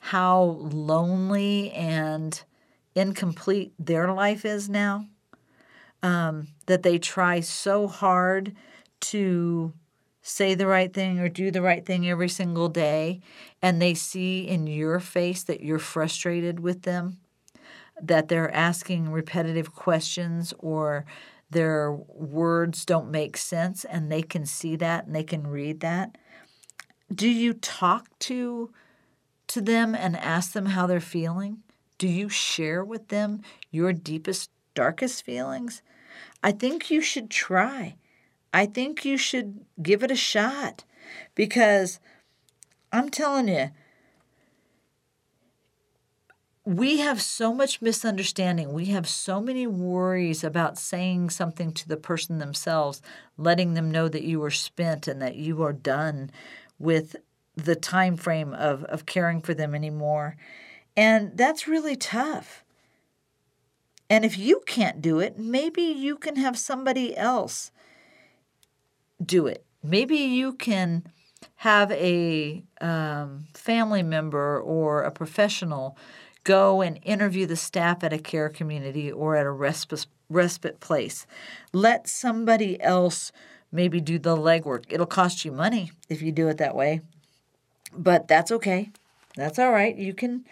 how 0.00 0.42
lonely 0.60 1.70
and 1.72 2.42
incomplete 2.94 3.72
their 3.78 4.12
life 4.12 4.44
is 4.44 4.68
now? 4.68 5.06
Um, 6.02 6.48
that 6.66 6.82
they 6.82 6.98
try 6.98 7.40
so 7.40 7.88
hard 7.88 8.54
to 9.00 9.72
say 10.22 10.54
the 10.54 10.66
right 10.66 10.92
thing 10.92 11.18
or 11.18 11.28
do 11.28 11.50
the 11.50 11.62
right 11.62 11.84
thing 11.84 12.08
every 12.08 12.28
single 12.28 12.68
day, 12.68 13.20
and 13.62 13.80
they 13.80 13.94
see 13.94 14.46
in 14.46 14.66
your 14.66 15.00
face 15.00 15.42
that 15.44 15.62
you're 15.62 15.78
frustrated 15.78 16.60
with 16.60 16.82
them, 16.82 17.18
that 18.00 18.28
they're 18.28 18.54
asking 18.54 19.10
repetitive 19.10 19.74
questions 19.74 20.54
or 20.58 21.04
their 21.50 21.92
words 21.92 22.84
don't 22.84 23.10
make 23.10 23.36
sense, 23.36 23.84
and 23.84 24.12
they 24.12 24.22
can 24.22 24.44
see 24.44 24.76
that 24.76 25.06
and 25.06 25.14
they 25.14 25.24
can 25.24 25.46
read 25.46 25.80
that. 25.80 26.16
Do 27.14 27.28
you 27.28 27.54
talk 27.54 28.06
to 28.20 28.70
to 29.48 29.60
them 29.62 29.94
and 29.94 30.16
ask 30.16 30.52
them 30.52 30.66
how 30.66 30.86
they're 30.86 31.00
feeling? 31.00 31.62
Do 31.96 32.06
you 32.06 32.28
share 32.28 32.84
with 32.84 33.08
them 33.08 33.40
your 33.70 33.92
deepest, 33.94 34.50
darkest 34.74 35.24
feelings? 35.24 35.82
I 36.42 36.52
think 36.52 36.90
you 36.90 37.00
should 37.00 37.30
try. 37.30 37.96
I 38.52 38.66
think 38.66 39.04
you 39.04 39.16
should 39.16 39.64
give 39.82 40.02
it 40.02 40.10
a 40.10 40.16
shot 40.16 40.84
because 41.34 42.00
I'm 42.92 43.10
telling 43.10 43.48
you, 43.48 43.70
we 46.64 46.98
have 46.98 47.22
so 47.22 47.54
much 47.54 47.80
misunderstanding. 47.80 48.72
We 48.74 48.86
have 48.86 49.08
so 49.08 49.40
many 49.40 49.66
worries 49.66 50.44
about 50.44 50.78
saying 50.78 51.30
something 51.30 51.72
to 51.72 51.88
the 51.88 51.96
person 51.96 52.38
themselves, 52.38 53.00
letting 53.38 53.72
them 53.72 53.90
know 53.90 54.08
that 54.08 54.24
you 54.24 54.42
are 54.44 54.50
spent 54.50 55.08
and 55.08 55.20
that 55.22 55.36
you 55.36 55.62
are 55.62 55.72
done 55.72 56.30
with 56.78 57.16
the 57.56 57.74
time 57.74 58.16
frame 58.16 58.52
of, 58.52 58.84
of 58.84 59.06
caring 59.06 59.40
for 59.40 59.54
them 59.54 59.74
anymore. 59.74 60.36
And 60.94 61.36
that's 61.36 61.66
really 61.66 61.96
tough. 61.96 62.64
And 64.10 64.24
if 64.24 64.36
you 64.36 64.62
can't 64.66 65.00
do 65.00 65.20
it, 65.20 65.38
maybe 65.38 65.82
you 65.82 66.16
can 66.16 66.36
have 66.36 66.58
somebody 66.58 67.16
else 67.16 67.70
do 69.24 69.46
it. 69.46 69.64
Maybe 69.82 70.16
you 70.16 70.52
can 70.52 71.04
have 71.56 71.90
a 71.92 72.62
um, 72.80 73.46
family 73.54 74.02
member 74.02 74.60
or 74.60 75.02
a 75.02 75.10
professional 75.10 75.96
go 76.44 76.80
and 76.80 76.98
interview 77.02 77.46
the 77.46 77.56
staff 77.56 78.02
at 78.02 78.12
a 78.12 78.18
care 78.18 78.48
community 78.48 79.10
or 79.12 79.36
at 79.36 79.44
a 79.44 79.50
respite, 79.50 80.06
respite 80.30 80.80
place. 80.80 81.26
Let 81.72 82.08
somebody 82.08 82.80
else 82.80 83.32
maybe 83.70 84.00
do 84.00 84.18
the 84.18 84.36
legwork. 84.36 84.84
It'll 84.88 85.06
cost 85.06 85.44
you 85.44 85.52
money 85.52 85.92
if 86.08 86.22
you 86.22 86.32
do 86.32 86.48
it 86.48 86.58
that 86.58 86.74
way, 86.74 87.02
but 87.92 88.28
that's 88.28 88.50
okay. 88.50 88.90
That's 89.36 89.58
all 89.58 89.72
right. 89.72 89.94
You 89.96 90.14
can 90.14 90.44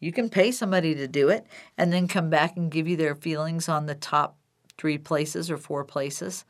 you 0.00 0.12
can 0.12 0.28
pay 0.28 0.50
somebody 0.50 0.94
to 0.94 1.08
do 1.08 1.28
it 1.28 1.46
and 1.78 1.92
then 1.92 2.06
come 2.06 2.28
back 2.28 2.56
and 2.56 2.70
give 2.70 2.86
you 2.86 2.96
their 2.96 3.14
feelings 3.14 3.68
on 3.68 3.86
the 3.86 3.94
top 3.94 4.36
three 4.76 4.98
places 4.98 5.50
or 5.50 5.56
four 5.56 5.84
places. 5.84 6.44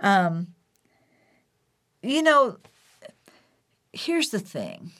Um, 0.00 0.48
you 2.02 2.22
know, 2.22 2.58
here's 3.92 4.30
the 4.30 4.38
thing. 4.38 4.92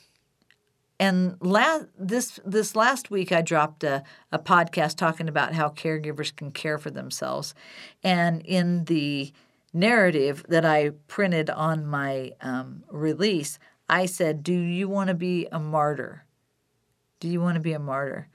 And 1.00 1.36
last 1.40 1.86
this 1.98 2.38
this 2.44 2.76
last 2.76 3.10
week, 3.10 3.32
I 3.32 3.42
dropped 3.42 3.82
a, 3.82 4.04
a 4.30 4.38
podcast 4.38 4.96
talking 4.96 5.28
about 5.28 5.52
how 5.52 5.70
caregivers 5.70 6.34
can 6.34 6.52
care 6.52 6.78
for 6.78 6.90
themselves, 6.90 7.54
and 8.04 8.40
in 8.42 8.84
the 8.84 9.32
narrative 9.72 10.44
that 10.48 10.64
I 10.64 10.90
printed 11.08 11.50
on 11.50 11.86
my 11.86 12.32
um, 12.40 12.84
release, 12.90 13.58
I 13.88 14.06
said, 14.06 14.42
Do 14.42 14.52
you 14.52 14.88
want 14.88 15.08
to 15.08 15.14
be 15.14 15.48
a 15.50 15.58
martyr? 15.58 16.24
Do 17.20 17.28
you 17.28 17.40
want 17.40 17.54
to 17.54 17.60
be 17.60 17.72
a 17.72 17.78
martyr? 17.78 18.28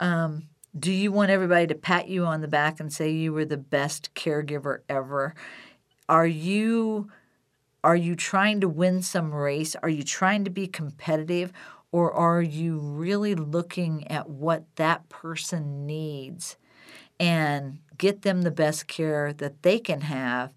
Um, 0.00 0.48
do 0.78 0.92
you 0.92 1.10
want 1.10 1.30
everybody 1.30 1.66
to 1.68 1.74
pat 1.74 2.08
you 2.08 2.26
on 2.26 2.42
the 2.42 2.48
back 2.48 2.80
and 2.80 2.92
say 2.92 3.10
you 3.10 3.32
were 3.32 3.46
the 3.46 3.56
best 3.56 4.14
caregiver 4.14 4.80
ever? 4.88 5.34
Are 6.08 6.26
you 6.26 7.10
are 7.86 7.94
you 7.94 8.16
trying 8.16 8.60
to 8.62 8.68
win 8.68 9.00
some 9.00 9.32
race? 9.32 9.76
Are 9.80 9.88
you 9.88 10.02
trying 10.02 10.42
to 10.42 10.50
be 10.50 10.66
competitive? 10.66 11.52
Or 11.92 12.12
are 12.12 12.42
you 12.42 12.80
really 12.80 13.36
looking 13.36 14.08
at 14.08 14.28
what 14.28 14.64
that 14.74 15.08
person 15.08 15.86
needs 15.86 16.56
and 17.20 17.78
get 17.96 18.22
them 18.22 18.42
the 18.42 18.50
best 18.50 18.88
care 18.88 19.32
that 19.32 19.62
they 19.62 19.78
can 19.78 20.00
have 20.00 20.52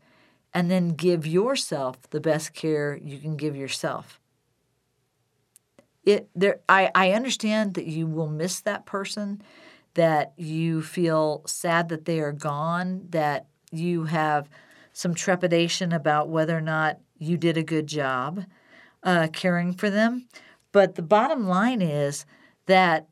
and 0.56 0.72
then 0.72 0.90
give 0.90 1.28
yourself 1.28 2.10
the 2.10 2.20
best 2.20 2.56
care 2.56 2.98
you 2.98 3.20
can 3.20 3.38
give 3.38 3.56
yourself. 3.56 4.20
It 6.04 6.30
there 6.36 6.62
I, 6.68 6.90
I 6.96 7.12
understand 7.12 7.76
that 7.76 7.86
you 7.86 8.08
will 8.08 8.28
miss 8.28 8.60
that 8.62 8.88
person, 8.88 9.44
that 9.94 10.34
you 10.36 10.82
feel 10.82 11.44
sad 11.46 11.90
that 11.90 12.06
they 12.06 12.20
are 12.20 12.32
gone, 12.32 13.06
that 13.10 13.46
you 13.72 14.06
have 14.06 14.50
some 14.94 15.14
trepidation 15.14 15.94
about 15.94 16.30
whether 16.30 16.58
or 16.58 16.62
not 16.62 17.00
you 17.20 17.38
did 17.38 17.58
a 17.58 17.64
good 17.64 17.88
job 17.88 18.46
uh, 19.04 19.28
caring 19.32 19.74
for 19.74 19.90
them. 19.90 20.28
But 20.72 20.96
the 20.96 21.02
bottom 21.02 21.48
line 21.48 21.82
is 21.82 22.26
that 22.66 23.08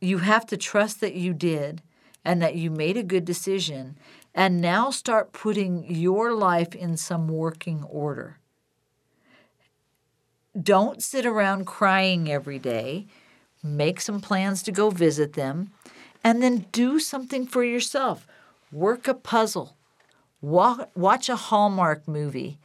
you 0.00 0.18
have 0.18 0.46
to 0.46 0.56
trust 0.56 1.00
that 1.00 1.14
you 1.14 1.32
did 1.32 1.82
and 2.24 2.40
that 2.42 2.56
you 2.56 2.70
made 2.70 2.96
a 2.96 3.02
good 3.02 3.24
decision 3.24 3.98
and 4.34 4.60
now 4.60 4.90
start 4.90 5.32
putting 5.32 5.84
your 5.92 6.32
life 6.32 6.74
in 6.74 6.96
some 6.96 7.28
working 7.28 7.84
order. 7.84 8.38
Don't 10.60 11.02
sit 11.02 11.26
around 11.26 11.66
crying 11.66 12.30
every 12.30 12.58
day. 12.58 13.06
Make 13.62 14.00
some 14.00 14.20
plans 14.20 14.62
to 14.64 14.72
go 14.72 14.90
visit 14.90 15.32
them 15.34 15.70
and 16.22 16.42
then 16.42 16.66
do 16.72 16.98
something 16.98 17.46
for 17.46 17.64
yourself. 17.64 18.26
Work 18.72 19.08
a 19.08 19.14
puzzle. 19.14 19.76
Watch 20.40 21.28
a 21.28 21.36
Hallmark 21.36 22.06
movie. 22.06 22.58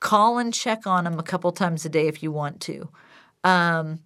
Call 0.00 0.38
and 0.38 0.52
check 0.52 0.86
on 0.86 1.04
them 1.04 1.18
a 1.18 1.22
couple 1.22 1.52
times 1.52 1.84
a 1.84 1.88
day 1.88 2.08
if 2.08 2.22
you 2.22 2.32
want 2.32 2.60
to. 2.62 2.88
Um, 3.44 4.00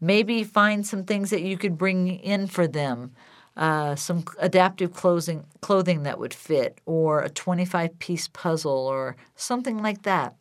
maybe 0.00 0.44
find 0.44 0.86
some 0.86 1.04
things 1.04 1.30
that 1.30 1.42
you 1.42 1.58
could 1.58 1.76
bring 1.76 2.08
in 2.08 2.46
for 2.46 2.66
them 2.66 3.12
uh, 3.56 3.94
some 3.94 4.24
adaptive 4.38 4.92
clothing, 4.92 5.44
clothing 5.60 6.04
that 6.04 6.18
would 6.18 6.32
fit, 6.32 6.80
or 6.86 7.20
a 7.20 7.28
25 7.28 7.98
piece 7.98 8.28
puzzle, 8.28 8.72
or 8.72 9.16
something 9.36 9.82
like 9.82 10.02
that. 10.02 10.34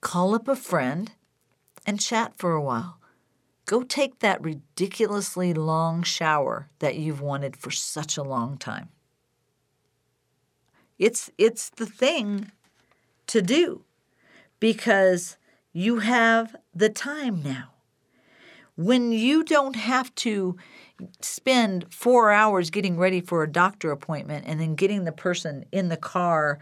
Call 0.00 0.34
up 0.34 0.48
a 0.48 0.56
friend 0.56 1.12
and 1.86 2.00
chat 2.00 2.32
for 2.36 2.52
a 2.52 2.62
while. 2.62 2.98
Go 3.66 3.82
take 3.82 4.20
that 4.20 4.40
ridiculously 4.40 5.52
long 5.52 6.02
shower 6.02 6.70
that 6.78 6.96
you've 6.96 7.20
wanted 7.20 7.56
for 7.56 7.70
such 7.70 8.16
a 8.16 8.22
long 8.22 8.56
time. 8.56 8.88
It's, 10.98 11.30
it's 11.36 11.68
the 11.70 11.86
thing 11.86 12.52
to 13.28 13.42
do 13.42 13.84
because 14.60 15.36
you 15.72 15.98
have 15.98 16.56
the 16.74 16.88
time 16.88 17.42
now. 17.42 17.70
When 18.76 19.12
you 19.12 19.42
don't 19.42 19.76
have 19.76 20.14
to 20.16 20.56
spend 21.20 21.92
four 21.92 22.30
hours 22.30 22.70
getting 22.70 22.98
ready 22.98 23.20
for 23.20 23.42
a 23.42 23.50
doctor 23.50 23.90
appointment 23.90 24.44
and 24.46 24.60
then 24.60 24.74
getting 24.74 25.04
the 25.04 25.12
person 25.12 25.64
in 25.72 25.88
the 25.88 25.96
car 25.96 26.58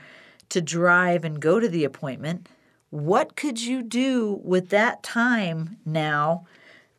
to 0.49 0.61
drive 0.61 1.25
and 1.25 1.41
go 1.41 1.59
to 1.61 1.69
the 1.69 1.85
appointment, 1.85 2.49
what 2.91 3.37
could 3.37 3.61
you 3.61 3.83
do 3.83 4.41
with 4.45 4.69
that 4.71 5.03
time 5.03 5.77
now 5.85 6.47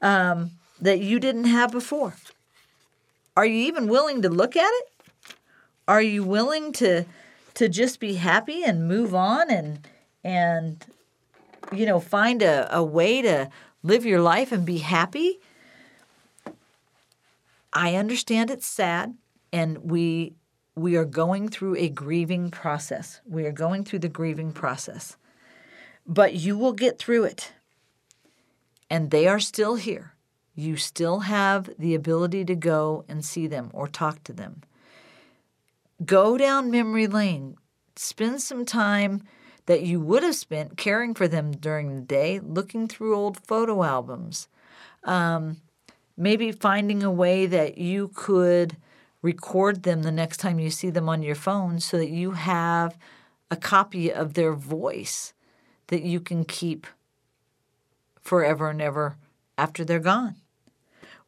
um, 0.01 0.51
that 0.81 0.99
you 0.99 1.19
didn't 1.19 1.45
have 1.45 1.71
before? 1.71 2.15
Are 3.37 3.45
you 3.45 3.65
even 3.65 3.87
willing 3.87 4.21
to 4.21 4.29
look 4.29 4.55
at 4.55 4.71
it? 4.71 5.35
Are 5.87 6.01
you 6.01 6.23
willing 6.23 6.73
to 6.73 7.05
to 7.55 7.67
just 7.69 7.99
be 7.99 8.15
happy 8.15 8.63
and 8.63 8.87
move 8.87 9.13
on 9.15 9.49
and 9.49 9.87
and 10.23 10.85
you 11.73 11.85
know 11.85 11.99
find 11.99 12.41
a, 12.41 12.73
a 12.75 12.83
way 12.83 13.21
to 13.21 13.49
live 13.83 14.05
your 14.05 14.21
life 14.21 14.51
and 14.51 14.65
be 14.65 14.77
happy? 14.79 15.39
I 17.73 17.95
understand 17.95 18.49
it's 18.49 18.67
sad, 18.67 19.15
and 19.51 19.79
we 19.79 20.33
we 20.75 20.95
are 20.97 21.05
going 21.05 21.47
through 21.49 21.75
a 21.77 21.89
grieving 21.89 22.51
process. 22.51 23.21
We 23.25 23.45
are 23.45 23.51
going 23.51 23.83
through 23.85 23.99
the 23.99 24.09
grieving 24.09 24.51
process. 24.51 25.17
But 26.05 26.33
you 26.35 26.57
will 26.57 26.73
get 26.73 26.99
through 26.99 27.23
it. 27.23 27.53
And 28.89 29.09
they 29.09 29.27
are 29.27 29.39
still 29.39 29.75
here. 29.75 30.15
you 30.55 30.77
still 30.77 31.19
have 31.19 31.69
the 31.77 31.93
ability 31.93 32.45
to 32.45 32.55
go 32.55 33.03
and 33.09 33.23
see 33.25 33.45
them 33.45 33.69
or 33.73 33.87
talk 33.87 34.23
to 34.23 34.33
them. 34.33 34.61
Go 36.03 36.37
down 36.37 36.71
memory 36.71 37.07
lane. 37.07 37.55
Spend 37.95 38.41
some 38.41 38.65
time 38.65 39.23
that 39.65 39.83
you 39.83 39.99
would 40.01 40.23
have 40.23 40.35
spent 40.35 40.77
caring 40.77 41.13
for 41.13 41.27
them 41.27 41.51
during 41.51 41.95
the 41.95 42.01
day, 42.01 42.39
looking 42.39 42.87
through 42.87 43.15
old 43.15 43.37
photo 43.45 43.83
albums. 43.83 44.47
Um, 45.03 45.57
maybe 46.17 46.51
finding 46.51 47.03
a 47.03 47.11
way 47.11 47.45
that 47.45 47.77
you 47.77 48.09
could 48.09 48.77
record 49.21 49.83
them 49.83 50.03
the 50.03 50.11
next 50.11 50.37
time 50.37 50.59
you 50.59 50.69
see 50.69 50.89
them 50.89 51.09
on 51.09 51.23
your 51.23 51.35
phone 51.35 51.79
so 51.79 51.97
that 51.97 52.09
you 52.09 52.31
have 52.31 52.97
a 53.49 53.55
copy 53.55 54.11
of 54.11 54.33
their 54.33 54.53
voice 54.53 55.33
that 55.87 56.03
you 56.03 56.19
can 56.19 56.43
keep 56.43 56.87
forever 58.19 58.69
and 58.69 58.81
ever 58.81 59.17
after 59.57 59.85
they're 59.85 59.99
gone. 59.99 60.35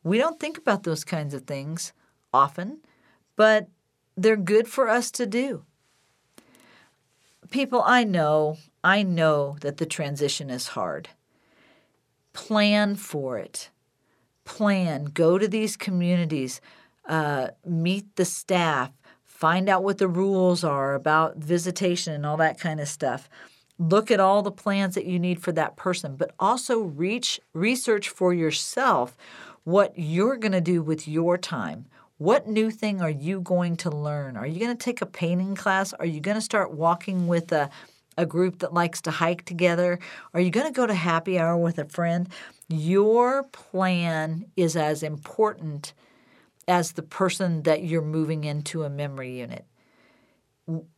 We 0.04 0.18
don't 0.18 0.40
think 0.40 0.58
about 0.58 0.84
those 0.84 1.04
kinds 1.04 1.34
of 1.34 1.44
things 1.44 1.94
often, 2.34 2.80
but 3.36 3.68
they're 4.18 4.36
good 4.36 4.68
for 4.68 4.90
us 4.90 5.12
to 5.12 5.28
do. 5.28 5.64
People, 7.52 7.84
I 7.86 8.04
know, 8.04 8.58
I 8.84 9.04
know 9.04 9.58
that 9.62 9.78
the 9.78 9.86
transition 9.86 10.50
is 10.50 10.70
hard. 10.70 11.10
Plan 12.34 12.96
for 12.96 13.38
it. 13.38 13.70
Plan. 14.44 15.06
Go 15.06 15.38
to 15.38 15.48
these 15.48 15.78
communities, 15.78 16.60
uh, 17.08 17.50
meet 17.66 18.16
the 18.16 18.26
staff, 18.26 18.92
find 19.24 19.70
out 19.70 19.84
what 19.84 20.00
the 20.00 20.08
rules 20.08 20.64
are 20.64 20.96
about 20.96 21.38
visitation 21.38 22.14
and 22.14 22.26
all 22.26 22.38
that 22.38 22.60
kind 22.60 22.80
of 22.80 22.88
stuff. 22.88 23.30
Look 23.80 24.10
at 24.10 24.20
all 24.20 24.42
the 24.42 24.52
plans 24.52 24.96
that 24.96 25.06
you 25.06 25.20
need 25.20 25.42
for 25.42 25.52
that 25.52 25.76
person, 25.76 26.16
but 26.16 26.34
also 26.40 26.80
reach 26.80 27.40
research 27.54 28.10
for 28.10 28.34
yourself 28.34 29.16
what 29.64 29.94
you're 29.96 30.38
going 30.38 30.54
to 30.54 30.62
do 30.62 30.82
with 30.82 31.08
your 31.08 31.38
time. 31.38 31.86
What 32.18 32.48
new 32.48 32.72
thing 32.72 33.02
are 33.02 33.10
you 33.10 33.42
going 33.42 33.78
to 33.78 33.92
learn? 33.92 34.38
Are 34.38 34.48
you 34.48 34.60
going 34.60 34.76
to 34.76 34.84
take 34.84 35.02
a 35.02 35.06
painting 35.06 35.56
class? 35.56 35.94
Are 35.94 36.06
you 36.06 36.20
going 36.20 36.36
to 36.36 36.42
start 36.42 36.74
walking 36.74 37.28
with 37.28 37.52
a, 37.52 37.70
a 38.18 38.26
group 38.26 38.60
that 38.60 38.74
likes 38.74 39.02
to 39.02 39.12
hike 39.12 39.46
together? 39.46 40.00
Are 40.34 40.40
you 40.40 40.50
going 40.50 40.66
to 40.66 40.74
go 40.74 40.88
to 40.88 40.96
happy 40.96 41.38
hour 41.38 41.56
with 41.56 41.78
a 41.78 41.86
friend? 41.86 42.28
Your 42.70 43.44
plan 43.44 44.48
is 44.56 44.76
as 44.76 45.04
important 45.04 45.94
as 46.68 46.94
the 46.94 47.04
person 47.04 47.64
that 47.64 47.84
you're 47.84 48.02
moving 48.02 48.44
into 48.44 48.84
a 48.84 48.90
memory 48.90 49.38
unit. 49.40 49.66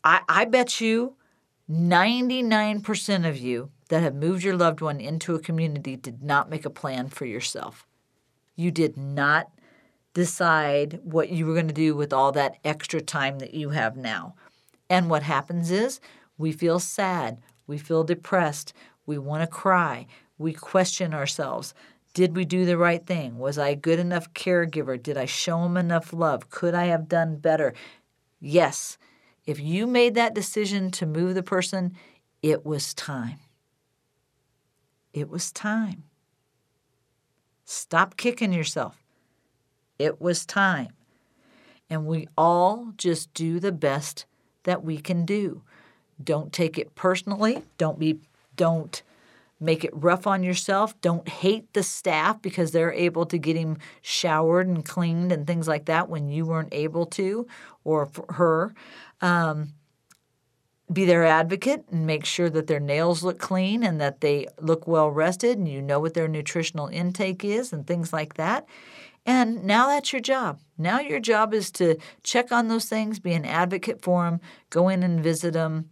I, 0.04 0.22
I 0.28 0.46
bet 0.46 0.80
you 0.80 1.16
99% 1.70 3.28
of 3.28 3.38
you 3.38 3.72
that 3.90 4.02
have 4.02 4.16
moved 4.16 4.44
your 4.44 4.56
loved 4.56 4.80
one 4.80 5.02
into 5.02 5.36
a 5.36 5.40
community 5.40 5.98
did 5.98 6.24
not 6.24 6.50
make 6.50 6.66
a 6.66 6.70
plan 6.70 7.10
for 7.10 7.26
yourself. 7.26 7.86
You 8.56 8.72
did 8.72 8.96
not 8.98 9.52
decide 10.14 11.00
what 11.04 11.30
you 11.30 11.46
were 11.46 11.54
going 11.54 11.68
to 11.68 11.74
do 11.74 11.96
with 11.96 12.14
all 12.14 12.32
that 12.32 12.58
extra 12.64 13.02
time 13.02 13.40
that 13.40 13.54
you 13.54 13.70
have 13.70 13.96
now. 13.96 14.36
And 14.90 15.10
what 15.10 15.24
happens 15.24 15.72
is 15.72 16.00
we 16.38 16.52
feel 16.52 16.80
sad, 16.80 17.42
we 17.68 17.78
feel 17.78 18.04
depressed, 18.04 18.74
we 19.06 19.18
want 19.18 19.42
to 19.42 19.48
cry, 19.48 20.08
we 20.38 20.54
question 20.54 21.14
ourselves. 21.14 21.74
Did 22.14 22.36
we 22.36 22.46
do 22.46 22.66
the 22.66 22.78
right 22.78 23.06
thing? 23.06 23.38
Was 23.38 23.58
I 23.58 23.70
a 23.70 23.76
good 23.76 24.00
enough 24.00 24.34
caregiver? 24.34 25.02
Did 25.02 25.18
I 25.18 25.26
show 25.26 25.64
him 25.64 25.78
enough 25.78 26.12
love? 26.12 26.50
Could 26.50 26.74
I 26.74 26.86
have 26.86 27.08
done 27.08 27.38
better? 27.38 27.74
Yes. 28.40 28.98
If 29.46 29.60
you 29.60 29.86
made 29.86 30.16
that 30.16 30.34
decision 30.34 30.92
to 30.92 31.06
move 31.06 31.36
the 31.36 31.44
person, 31.44 31.94
it 32.42 32.66
was 32.66 32.94
time. 32.94 33.40
It 35.14 35.30
was 35.30 35.52
time. 35.52 36.04
Stop 37.66 38.18
kicking 38.18 38.54
yourself. 38.54 39.04
It 40.00 40.22
was 40.22 40.46
time. 40.46 40.94
And 41.90 42.06
we 42.06 42.28
all 42.38 42.94
just 42.98 43.34
do 43.34 43.60
the 43.60 43.72
best 43.72 44.26
that 44.64 44.84
we 44.84 44.98
can 44.98 45.26
do. 45.26 45.64
Don't 46.24 46.54
take 46.54 46.78
it 46.78 46.96
personally. 46.96 47.64
Don't 47.78 48.00
be 48.00 48.20
don't 48.56 49.02
make 49.60 49.84
it 49.84 49.92
rough 49.94 50.26
on 50.26 50.44
yourself. 50.44 51.00
Don't 51.02 51.28
hate 51.28 51.74
the 51.74 51.84
staff 51.84 52.42
because 52.42 52.72
they're 52.72 52.94
able 52.94 53.26
to 53.26 53.38
get 53.38 53.56
him 53.56 53.78
showered 54.02 54.68
and 54.68 54.86
cleaned 54.86 55.32
and 55.32 55.46
things 55.46 55.68
like 55.68 55.86
that 55.86 56.10
when 56.10 56.30
you 56.30 56.46
weren't 56.46 56.74
able 56.74 57.06
to, 57.06 57.48
or 57.84 58.10
her. 58.30 58.74
Um, 59.22 59.74
be 60.92 61.06
their 61.06 61.24
advocate 61.24 61.86
and 61.92 62.08
make 62.08 62.26
sure 62.26 62.50
that 62.50 62.66
their 62.68 62.80
nails 62.80 63.24
look 63.24 63.38
clean 63.38 63.84
and 63.84 64.02
that 64.02 64.22
they 64.22 64.48
look 64.60 64.88
well 64.88 65.12
rested 65.12 65.58
and 65.58 65.68
you 65.68 65.82
know 65.82 66.00
what 66.00 66.16
their 66.16 66.28
nutritional 66.28 66.88
intake 66.88 67.44
is 67.44 67.72
and 67.72 67.86
things 67.86 68.12
like 68.12 68.36
that. 68.36 68.66
And 69.30 69.64
now 69.64 69.86
that's 69.86 70.12
your 70.12 70.24
job. 70.24 70.60
Now 70.76 71.02
your 71.02 71.20
job 71.20 71.54
is 71.54 71.70
to 71.74 71.98
check 72.24 72.52
on 72.52 72.68
those 72.68 72.86
things, 72.86 73.20
be 73.20 73.34
an 73.34 73.46
advocate 73.46 74.02
for 74.02 74.24
them, 74.24 74.42
go 74.72 74.90
in 74.90 75.04
and 75.04 75.24
visit 75.24 75.54
them 75.54 75.92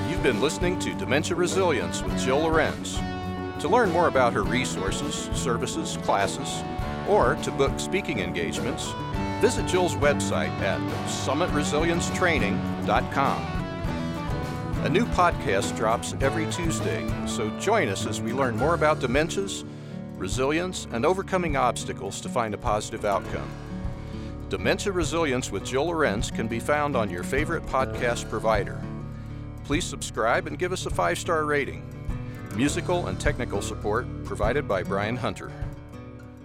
You've 0.08 0.22
been 0.22 0.40
listening 0.40 0.78
to 0.80 0.94
Dementia 0.94 1.36
Resilience 1.36 2.02
with 2.02 2.18
Jill 2.18 2.38
Lorenz. 2.38 2.98
To 3.60 3.68
learn 3.68 3.90
more 3.90 4.08
about 4.08 4.32
her 4.32 4.42
resources, 4.42 5.30
services, 5.34 5.98
classes, 6.02 6.64
or 7.08 7.34
to 7.36 7.50
book 7.50 7.78
speaking 7.78 8.20
engagements, 8.20 8.92
visit 9.40 9.66
Jill's 9.66 9.94
website 9.96 10.48
at 10.60 10.80
summitresiliencetraining.com. 11.08 13.63
A 14.84 14.90
new 14.90 15.06
podcast 15.06 15.74
drops 15.78 16.14
every 16.20 16.44
Tuesday, 16.52 17.10
so 17.26 17.48
join 17.58 17.88
us 17.88 18.06
as 18.06 18.20
we 18.20 18.34
learn 18.34 18.54
more 18.54 18.74
about 18.74 19.00
dementias, 19.00 19.64
resilience, 20.18 20.86
and 20.92 21.06
overcoming 21.06 21.56
obstacles 21.56 22.20
to 22.20 22.28
find 22.28 22.52
a 22.52 22.58
positive 22.58 23.06
outcome. 23.06 23.48
Dementia 24.50 24.92
Resilience 24.92 25.50
with 25.50 25.64
Jill 25.64 25.86
Lorenz 25.86 26.30
can 26.30 26.48
be 26.48 26.60
found 26.60 26.96
on 26.96 27.08
your 27.08 27.22
favorite 27.22 27.64
podcast 27.64 28.28
provider. 28.28 28.78
Please 29.64 29.84
subscribe 29.84 30.46
and 30.46 30.58
give 30.58 30.70
us 30.70 30.84
a 30.84 30.90
five 30.90 31.18
star 31.18 31.46
rating. 31.46 31.82
Musical 32.54 33.06
and 33.06 33.18
technical 33.18 33.62
support 33.62 34.06
provided 34.24 34.68
by 34.68 34.82
Brian 34.82 35.16
Hunter. 35.16 35.50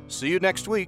See 0.08 0.30
you 0.30 0.40
next 0.40 0.66
week. 0.70 0.88